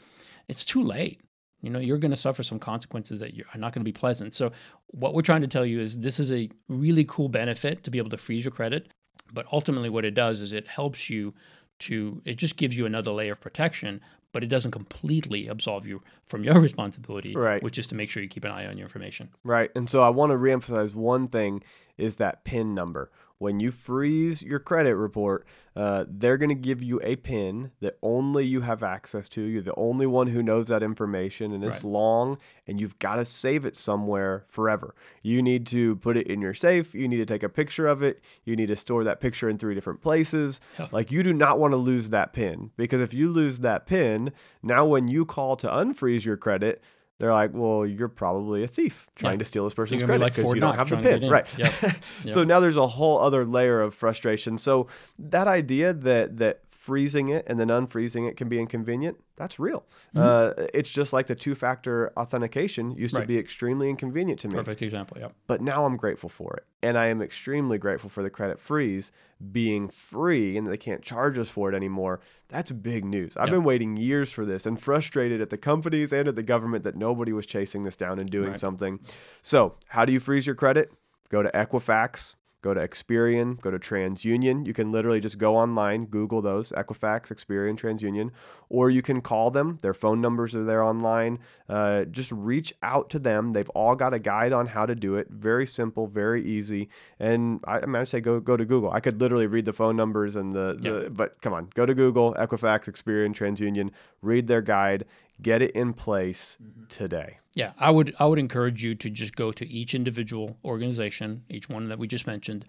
it's 0.48 0.64
too 0.64 0.82
late. 0.82 1.20
You 1.62 1.70
know, 1.70 1.78
you're 1.78 1.98
going 1.98 2.10
to 2.10 2.16
suffer 2.16 2.42
some 2.42 2.58
consequences 2.58 3.18
that 3.18 3.32
are 3.54 3.58
not 3.58 3.72
going 3.72 3.82
to 3.82 3.88
be 3.88 3.92
pleasant. 3.92 4.34
So, 4.34 4.52
what 4.88 5.14
we're 5.14 5.22
trying 5.22 5.42
to 5.42 5.48
tell 5.48 5.66
you 5.66 5.80
is 5.80 5.98
this 5.98 6.18
is 6.18 6.32
a 6.32 6.48
really 6.68 7.04
cool 7.04 7.28
benefit 7.28 7.84
to 7.84 7.90
be 7.90 7.98
able 7.98 8.10
to 8.10 8.16
freeze 8.16 8.44
your 8.44 8.52
credit. 8.52 8.88
But 9.32 9.46
ultimately, 9.52 9.90
what 9.90 10.04
it 10.04 10.14
does 10.14 10.40
is 10.40 10.52
it 10.52 10.66
helps 10.66 11.08
you 11.10 11.34
to, 11.80 12.20
it 12.24 12.36
just 12.36 12.56
gives 12.56 12.76
you 12.76 12.86
another 12.86 13.12
layer 13.12 13.32
of 13.32 13.40
protection, 13.40 14.00
but 14.32 14.42
it 14.42 14.48
doesn't 14.48 14.72
completely 14.72 15.48
absolve 15.48 15.86
you 15.86 16.02
from 16.26 16.44
your 16.44 16.60
responsibility, 16.60 17.34
right. 17.34 17.62
which 17.62 17.78
is 17.78 17.86
to 17.88 17.94
make 17.94 18.10
sure 18.10 18.22
you 18.22 18.28
keep 18.28 18.44
an 18.44 18.50
eye 18.50 18.66
on 18.66 18.76
your 18.76 18.86
information. 18.86 19.28
Right. 19.44 19.70
And 19.76 19.88
so, 19.88 20.02
I 20.02 20.10
want 20.10 20.30
to 20.30 20.36
reemphasize 20.36 20.94
one 20.94 21.28
thing 21.28 21.62
is 21.96 22.16
that 22.16 22.44
PIN 22.44 22.74
number 22.74 23.10
when 23.40 23.58
you 23.58 23.70
freeze 23.70 24.42
your 24.42 24.58
credit 24.58 24.94
report, 24.94 25.46
uh, 25.74 26.04
they're 26.06 26.36
going 26.36 26.50
to 26.50 26.54
give 26.54 26.82
you 26.82 27.00
a 27.02 27.16
PIN 27.16 27.70
that 27.80 27.96
only 28.02 28.44
you 28.44 28.60
have 28.60 28.82
access 28.82 29.30
to. 29.30 29.40
You're 29.40 29.62
the 29.62 29.74
only 29.76 30.06
one 30.06 30.26
who 30.26 30.42
knows 30.42 30.66
that 30.66 30.82
information, 30.82 31.54
and 31.54 31.64
it's 31.64 31.82
right. 31.82 31.90
long, 31.90 32.38
and 32.66 32.78
you've 32.78 32.98
got 32.98 33.16
to 33.16 33.24
save 33.24 33.64
it 33.64 33.78
somewhere 33.78 34.44
forever. 34.46 34.94
You 35.22 35.40
need 35.40 35.66
to 35.68 35.96
put 35.96 36.18
it 36.18 36.26
in 36.26 36.42
your 36.42 36.52
safe. 36.52 36.94
You 36.94 37.08
need 37.08 37.16
to 37.16 37.24
take 37.24 37.42
a 37.42 37.48
picture 37.48 37.86
of 37.86 38.02
it. 38.02 38.20
You 38.44 38.56
need 38.56 38.66
to 38.66 38.76
store 38.76 39.04
that 39.04 39.20
picture 39.20 39.48
in 39.48 39.56
three 39.56 39.74
different 39.74 40.02
places. 40.02 40.60
Like, 40.90 41.10
you 41.10 41.22
do 41.22 41.32
not 41.32 41.58
want 41.58 41.72
to 41.72 41.78
lose 41.78 42.10
that 42.10 42.34
PIN 42.34 42.72
because 42.76 43.00
if 43.00 43.14
you 43.14 43.30
lose 43.30 43.60
that 43.60 43.86
PIN, 43.86 44.32
now 44.62 44.84
when 44.84 45.08
you 45.08 45.24
call 45.24 45.56
to 45.56 45.66
unfreeze 45.66 46.26
your 46.26 46.36
credit, 46.36 46.82
they're 47.20 47.32
like, 47.32 47.50
well, 47.52 47.86
you're 47.86 48.08
probably 48.08 48.64
a 48.64 48.66
thief 48.66 49.06
trying 49.14 49.34
yeah. 49.34 49.40
to 49.40 49.44
steal 49.44 49.64
this 49.64 49.74
person's 49.74 50.02
credit 50.02 50.24
because 50.24 50.44
like 50.44 50.54
you 50.54 50.60
don't 50.60 50.74
have 50.74 50.88
the 50.88 50.96
pin, 50.96 51.30
right? 51.30 51.46
Yep. 51.56 51.72
Yep. 52.24 52.34
so 52.34 52.44
now 52.44 52.60
there's 52.60 52.76
a 52.76 52.86
whole 52.86 53.18
other 53.18 53.44
layer 53.44 53.80
of 53.80 53.94
frustration. 53.94 54.58
So 54.58 54.88
that 55.18 55.46
idea 55.46 55.92
that 55.92 56.38
that 56.38 56.60
freezing 56.68 57.28
it 57.28 57.44
and 57.46 57.60
then 57.60 57.68
unfreezing 57.68 58.28
it 58.28 58.36
can 58.36 58.48
be 58.48 58.58
inconvenient, 58.58 59.18
that's 59.40 59.58
real. 59.58 59.86
Mm-hmm. 60.14 60.62
Uh, 60.62 60.66
it's 60.74 60.90
just 60.90 61.14
like 61.14 61.26
the 61.26 61.34
two 61.34 61.54
factor 61.54 62.12
authentication 62.14 62.90
used 62.90 63.14
right. 63.14 63.22
to 63.22 63.26
be 63.26 63.38
extremely 63.38 63.88
inconvenient 63.88 64.38
to 64.40 64.48
me. 64.48 64.54
Perfect 64.54 64.82
example, 64.82 65.16
yeah. 65.18 65.28
But 65.46 65.62
now 65.62 65.86
I'm 65.86 65.96
grateful 65.96 66.28
for 66.28 66.54
it. 66.56 66.66
And 66.82 66.98
I 66.98 67.06
am 67.06 67.22
extremely 67.22 67.78
grateful 67.78 68.10
for 68.10 68.22
the 68.22 68.28
credit 68.28 68.60
freeze 68.60 69.12
being 69.50 69.88
free 69.88 70.58
and 70.58 70.66
they 70.66 70.76
can't 70.76 71.00
charge 71.00 71.38
us 71.38 71.48
for 71.48 71.72
it 71.72 71.74
anymore. 71.74 72.20
That's 72.48 72.70
big 72.70 73.06
news. 73.06 73.34
I've 73.38 73.48
yep. 73.48 73.56
been 73.56 73.64
waiting 73.64 73.96
years 73.96 74.30
for 74.30 74.44
this 74.44 74.66
and 74.66 74.78
frustrated 74.78 75.40
at 75.40 75.48
the 75.48 75.58
companies 75.58 76.12
and 76.12 76.28
at 76.28 76.36
the 76.36 76.42
government 76.42 76.84
that 76.84 76.96
nobody 76.96 77.32
was 77.32 77.46
chasing 77.46 77.84
this 77.84 77.96
down 77.96 78.18
and 78.18 78.28
doing 78.28 78.50
right. 78.50 78.58
something. 78.58 79.00
So, 79.40 79.76
how 79.88 80.04
do 80.04 80.12
you 80.12 80.20
freeze 80.20 80.46
your 80.46 80.54
credit? 80.54 80.92
Go 81.30 81.42
to 81.42 81.48
Equifax 81.52 82.34
go 82.62 82.74
to 82.74 82.80
Experian, 82.80 83.60
go 83.60 83.70
to 83.70 83.78
TransUnion. 83.78 84.66
You 84.66 84.74
can 84.74 84.92
literally 84.92 85.20
just 85.20 85.38
go 85.38 85.56
online, 85.56 86.06
Google 86.06 86.42
those 86.42 86.72
Equifax, 86.72 87.32
Experian, 87.32 87.76
TransUnion, 87.78 88.30
or 88.68 88.90
you 88.90 89.02
can 89.02 89.20
call 89.20 89.50
them. 89.50 89.78
Their 89.80 89.94
phone 89.94 90.20
numbers 90.20 90.54
are 90.54 90.64
there 90.64 90.82
online. 90.82 91.38
Uh, 91.68 92.04
just 92.04 92.30
reach 92.32 92.72
out 92.82 93.10
to 93.10 93.18
them. 93.18 93.52
They've 93.52 93.68
all 93.70 93.94
got 93.94 94.12
a 94.12 94.18
guide 94.18 94.52
on 94.52 94.66
how 94.66 94.86
to 94.86 94.94
do 94.94 95.16
it. 95.16 95.28
Very 95.30 95.66
simple, 95.66 96.06
very 96.06 96.44
easy. 96.44 96.88
And 97.18 97.60
I, 97.64 97.80
I 97.80 97.86
mean, 97.86 97.96
I 97.96 98.04
say 98.04 98.20
go 98.20 98.40
go 98.40 98.56
to 98.56 98.64
Google. 98.64 98.90
I 98.90 99.00
could 99.00 99.20
literally 99.20 99.46
read 99.46 99.64
the 99.64 99.72
phone 99.72 99.96
numbers 99.96 100.36
and 100.36 100.54
the, 100.54 100.76
the 100.78 101.10
but 101.10 101.40
come 101.40 101.52
on, 101.52 101.70
go 101.74 101.86
to 101.86 101.94
Google, 101.94 102.34
Equifax, 102.34 102.90
Experian, 102.90 103.34
TransUnion, 103.34 103.90
read 104.22 104.46
their 104.46 104.62
guide, 104.62 105.06
get 105.42 105.62
it 105.62 105.72
in 105.72 105.92
place 105.92 106.58
mm-hmm. 106.62 106.84
today. 106.88 107.38
Yeah, 107.54 107.72
I 107.78 107.90
would 107.90 108.14
I 108.18 108.26
would 108.26 108.38
encourage 108.38 108.82
you 108.82 108.94
to 108.96 109.10
just 109.10 109.34
go 109.36 109.52
to 109.52 109.66
each 109.66 109.94
individual 109.94 110.56
organization, 110.64 111.44
each 111.48 111.68
one 111.68 111.88
that 111.88 111.98
we 111.98 112.06
just 112.06 112.26
mentioned, 112.26 112.64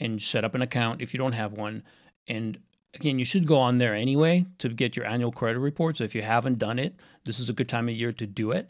and 0.00 0.20
set 0.20 0.44
up 0.44 0.54
an 0.54 0.62
account 0.62 1.00
if 1.00 1.14
you 1.14 1.18
don't 1.18 1.32
have 1.32 1.52
one. 1.52 1.84
And 2.26 2.58
again, 2.94 3.18
you 3.18 3.24
should 3.24 3.46
go 3.46 3.58
on 3.58 3.78
there 3.78 3.94
anyway 3.94 4.46
to 4.58 4.68
get 4.68 4.96
your 4.96 5.06
annual 5.06 5.32
credit 5.32 5.60
report. 5.60 5.98
So 5.98 6.04
if 6.04 6.14
you 6.14 6.22
haven't 6.22 6.58
done 6.58 6.78
it, 6.78 6.94
this 7.24 7.38
is 7.38 7.48
a 7.48 7.52
good 7.52 7.68
time 7.68 7.88
of 7.88 7.94
year 7.94 8.12
to 8.12 8.26
do 8.26 8.52
it. 8.52 8.68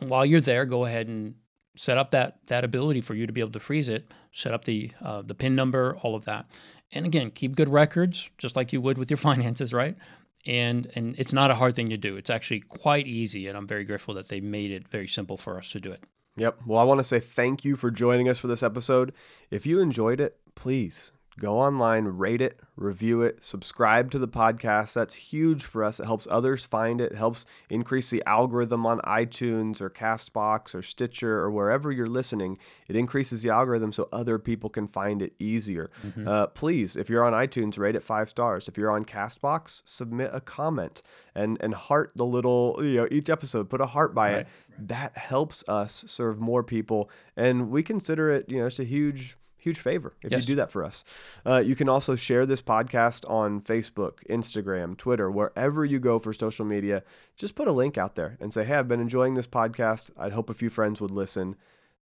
And 0.00 0.10
while 0.10 0.24
you're 0.24 0.40
there, 0.40 0.64
go 0.64 0.84
ahead 0.84 1.08
and 1.08 1.34
set 1.76 1.98
up 1.98 2.10
that 2.10 2.38
that 2.46 2.64
ability 2.64 3.00
for 3.00 3.14
you 3.14 3.26
to 3.26 3.32
be 3.32 3.40
able 3.40 3.52
to 3.52 3.60
freeze 3.60 3.88
it. 3.88 4.10
Set 4.32 4.52
up 4.52 4.64
the 4.64 4.90
uh, 5.00 5.22
the 5.22 5.34
PIN 5.34 5.54
number, 5.54 5.96
all 6.02 6.14
of 6.14 6.24
that. 6.24 6.46
And 6.92 7.06
again, 7.06 7.30
keep 7.30 7.54
good 7.54 7.68
records, 7.68 8.28
just 8.38 8.56
like 8.56 8.72
you 8.72 8.80
would 8.80 8.98
with 8.98 9.10
your 9.10 9.16
finances, 9.28 9.72
right? 9.72 9.96
And 10.46 10.90
and 10.94 11.14
it's 11.18 11.32
not 11.32 11.50
a 11.50 11.54
hard 11.54 11.76
thing 11.76 11.88
to 11.88 11.96
do. 11.96 12.16
It's 12.16 12.30
actually 12.30 12.60
quite 12.60 13.06
easy, 13.06 13.48
and 13.48 13.56
I'm 13.56 13.66
very 13.66 13.84
grateful 13.84 14.14
that 14.14 14.28
they 14.28 14.40
made 14.40 14.70
it 14.70 14.88
very 14.88 15.08
simple 15.08 15.36
for 15.36 15.58
us 15.58 15.70
to 15.72 15.80
do 15.80 15.92
it. 15.92 16.04
Yep. 16.36 16.60
Well, 16.66 16.78
I 16.78 16.84
want 16.84 17.00
to 17.00 17.04
say 17.04 17.20
thank 17.20 17.64
you 17.64 17.76
for 17.76 17.90
joining 17.90 18.28
us 18.28 18.38
for 18.38 18.46
this 18.46 18.62
episode. 18.62 19.12
If 19.50 19.66
you 19.66 19.80
enjoyed 19.80 20.20
it, 20.20 20.38
please 20.54 21.12
go 21.38 21.58
online, 21.58 22.04
rate 22.04 22.40
it, 22.40 22.60
review 22.76 23.22
it, 23.22 23.42
subscribe 23.42 24.10
to 24.10 24.18
the 24.18 24.28
podcast. 24.28 24.92
That's 24.92 25.14
huge 25.14 25.64
for 25.64 25.84
us. 25.84 26.00
It 26.00 26.06
helps 26.06 26.26
others 26.30 26.64
find 26.64 27.00
it, 27.00 27.12
it 27.12 27.18
helps 27.18 27.46
increase 27.68 28.10
the 28.10 28.22
algorithm 28.26 28.86
on 28.86 29.00
iTunes 29.00 29.80
or 29.80 29.90
Castbox 29.90 30.74
or 30.74 30.82
Stitcher 30.82 31.38
or 31.38 31.50
wherever 31.50 31.92
you're 31.92 32.06
listening. 32.06 32.58
It 32.88 32.96
increases 32.96 33.42
the 33.42 33.50
algorithm 33.50 33.92
so 33.92 34.08
other 34.12 34.38
people 34.38 34.70
can 34.70 34.88
find 34.88 35.22
it 35.22 35.34
easier. 35.38 35.90
Mm-hmm. 36.04 36.28
Uh, 36.28 36.46
please, 36.48 36.96
if 36.96 37.08
you're 37.08 37.24
on 37.24 37.32
iTunes, 37.32 37.78
rate 37.78 37.96
it 37.96 38.02
five 38.02 38.28
stars. 38.28 38.68
If 38.68 38.76
you're 38.76 38.90
on 38.90 39.04
Castbox, 39.04 39.82
submit 39.84 40.30
a 40.32 40.40
comment 40.40 41.02
and 41.34 41.58
and 41.60 41.74
heart 41.74 42.12
the 42.16 42.26
little 42.26 42.76
you 42.80 42.96
know 42.96 43.08
each 43.10 43.30
episode. 43.30 43.70
Put 43.70 43.80
a 43.80 43.86
heart 43.86 44.14
by 44.14 44.32
right. 44.32 44.40
it. 44.40 44.48
That 44.88 45.16
helps 45.16 45.62
us 45.68 46.04
serve 46.06 46.40
more 46.40 46.62
people, 46.62 47.10
and 47.36 47.70
we 47.70 47.82
consider 47.82 48.30
it 48.30 48.48
you 48.48 48.58
know 48.58 48.66
just 48.66 48.80
a 48.80 48.84
huge 48.84 49.36
huge 49.60 49.78
favor 49.78 50.14
if 50.22 50.32
yes. 50.32 50.42
you 50.42 50.46
do 50.46 50.54
that 50.56 50.70
for 50.70 50.84
us. 50.84 51.04
Uh, 51.44 51.62
you 51.64 51.76
can 51.76 51.88
also 51.88 52.16
share 52.16 52.46
this 52.46 52.62
podcast 52.62 53.28
on 53.30 53.60
Facebook, 53.60 54.26
Instagram, 54.28 54.96
Twitter, 54.96 55.30
wherever 55.30 55.84
you 55.84 55.98
go 55.98 56.18
for 56.18 56.32
social 56.32 56.64
media. 56.64 57.02
Just 57.36 57.54
put 57.54 57.68
a 57.68 57.72
link 57.72 57.98
out 57.98 58.14
there 58.14 58.36
and 58.40 58.52
say, 58.52 58.64
hey, 58.64 58.76
I've 58.76 58.88
been 58.88 59.00
enjoying 59.00 59.34
this 59.34 59.46
podcast. 59.46 60.10
I'd 60.18 60.32
hope 60.32 60.50
a 60.50 60.54
few 60.54 60.70
friends 60.70 61.00
would 61.00 61.10
listen. 61.10 61.56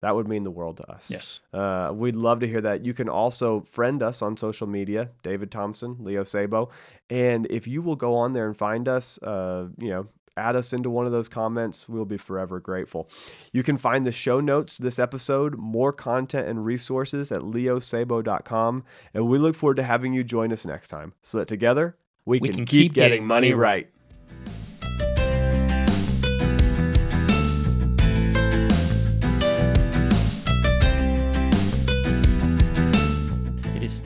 That 0.03 0.15
would 0.15 0.29
mean 0.29 0.43
the 0.43 0.51
world 0.51 0.77
to 0.77 0.91
us. 0.91 1.11
Yes. 1.11 1.41
Uh, 1.53 1.93
we'd 1.95 2.17
love 2.17 2.41
to 2.41 2.47
hear 2.47 2.61
that. 2.61 2.85
You 2.85 2.93
can 2.93 3.09
also 3.09 3.63
friend 3.63 4.03
us 4.03 4.21
on 4.21 4.37
social 4.37 4.67
media, 4.67 5.11
David 5.23 5.51
Thompson, 5.51 5.97
Leo 6.01 6.23
Sabo. 6.23 6.69
And 7.09 7.47
if 7.47 7.67
you 7.67 7.81
will 7.81 7.97
go 7.97 8.15
on 8.15 8.35
there 8.35 8.47
and 8.47 8.57
find 8.57 8.89
us, 8.89 9.19
uh, 9.23 9.69
you 9.79 9.89
know, 9.89 10.09
add 10.37 10.57
us 10.57 10.73
into 10.73 10.91
one 10.91 11.07
of 11.07 11.13
those 11.13 11.29
comments. 11.29 11.89
We'll 11.89 12.05
be 12.05 12.17
forever 12.17 12.61
grateful. 12.61 13.09
You 13.53 13.63
can 13.63 13.77
find 13.77 14.07
the 14.07 14.13
show 14.13 14.41
notes 14.41 14.77
to 14.77 14.83
this 14.83 14.99
episode, 14.99 15.57
more 15.57 15.93
content 15.93 16.49
and 16.49 16.65
resources 16.65 17.33
at 17.33 17.43
leosabo.com. 17.43 18.85
And 19.15 19.29
we 19.29 19.39
look 19.39 19.57
forward 19.57 19.77
to 19.77 19.83
having 19.83 20.13
you 20.13 20.25
join 20.25 20.53
us 20.53 20.65
next 20.65 20.89
time 20.89 21.15
so 21.23 21.39
that 21.39 21.49
together 21.49 21.97
we, 22.25 22.39
we 22.39 22.49
can, 22.49 22.57
can, 22.59 22.65
keep, 22.67 22.83
keep 22.83 22.95
getting, 22.95 23.11
getting, 23.11 23.27
money 23.27 23.53
right. 23.53 23.89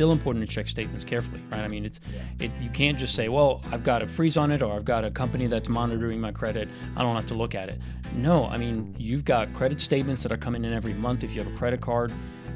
Still 0.00 0.12
important 0.12 0.48
to 0.48 0.50
check 0.50 0.66
statements 0.66 1.04
carefully, 1.04 1.42
right? 1.50 1.60
I 1.60 1.68
mean, 1.68 1.84
it's 1.84 2.00
it, 2.38 2.50
you 2.58 2.70
can't 2.70 2.96
just 2.96 3.14
say, 3.14 3.28
well, 3.28 3.60
I've 3.70 3.84
got 3.84 4.00
a 4.00 4.08
freeze 4.08 4.38
on 4.38 4.50
it 4.50 4.62
or 4.62 4.72
I've 4.72 4.86
got 4.86 5.04
a 5.04 5.10
company 5.10 5.46
that's 5.46 5.68
monitoring 5.68 6.18
my 6.18 6.32
credit. 6.32 6.70
I 6.96 7.02
don't 7.02 7.14
have 7.14 7.26
to 7.26 7.34
look 7.34 7.54
at 7.54 7.68
it. 7.68 7.78
No, 8.14 8.46
I 8.46 8.56
mean, 8.56 8.94
you've 8.98 9.26
got 9.26 9.52
credit 9.52 9.78
statements 9.78 10.22
that 10.22 10.32
are 10.32 10.38
coming 10.38 10.64
in 10.64 10.72
every 10.72 10.94
month 10.94 11.22
if 11.22 11.34
you 11.34 11.42
have 11.42 11.52
a 11.52 11.54
credit 11.54 11.82
card, 11.82 12.14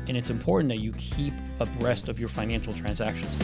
and 0.09 0.17
it's 0.17 0.31
important 0.31 0.71
that 0.71 0.79
you 0.79 0.93
keep 0.93 1.35
abreast 1.61 2.09
of 2.09 2.19
your 2.19 2.31
financial 2.31 2.73
transactions. 2.73 3.37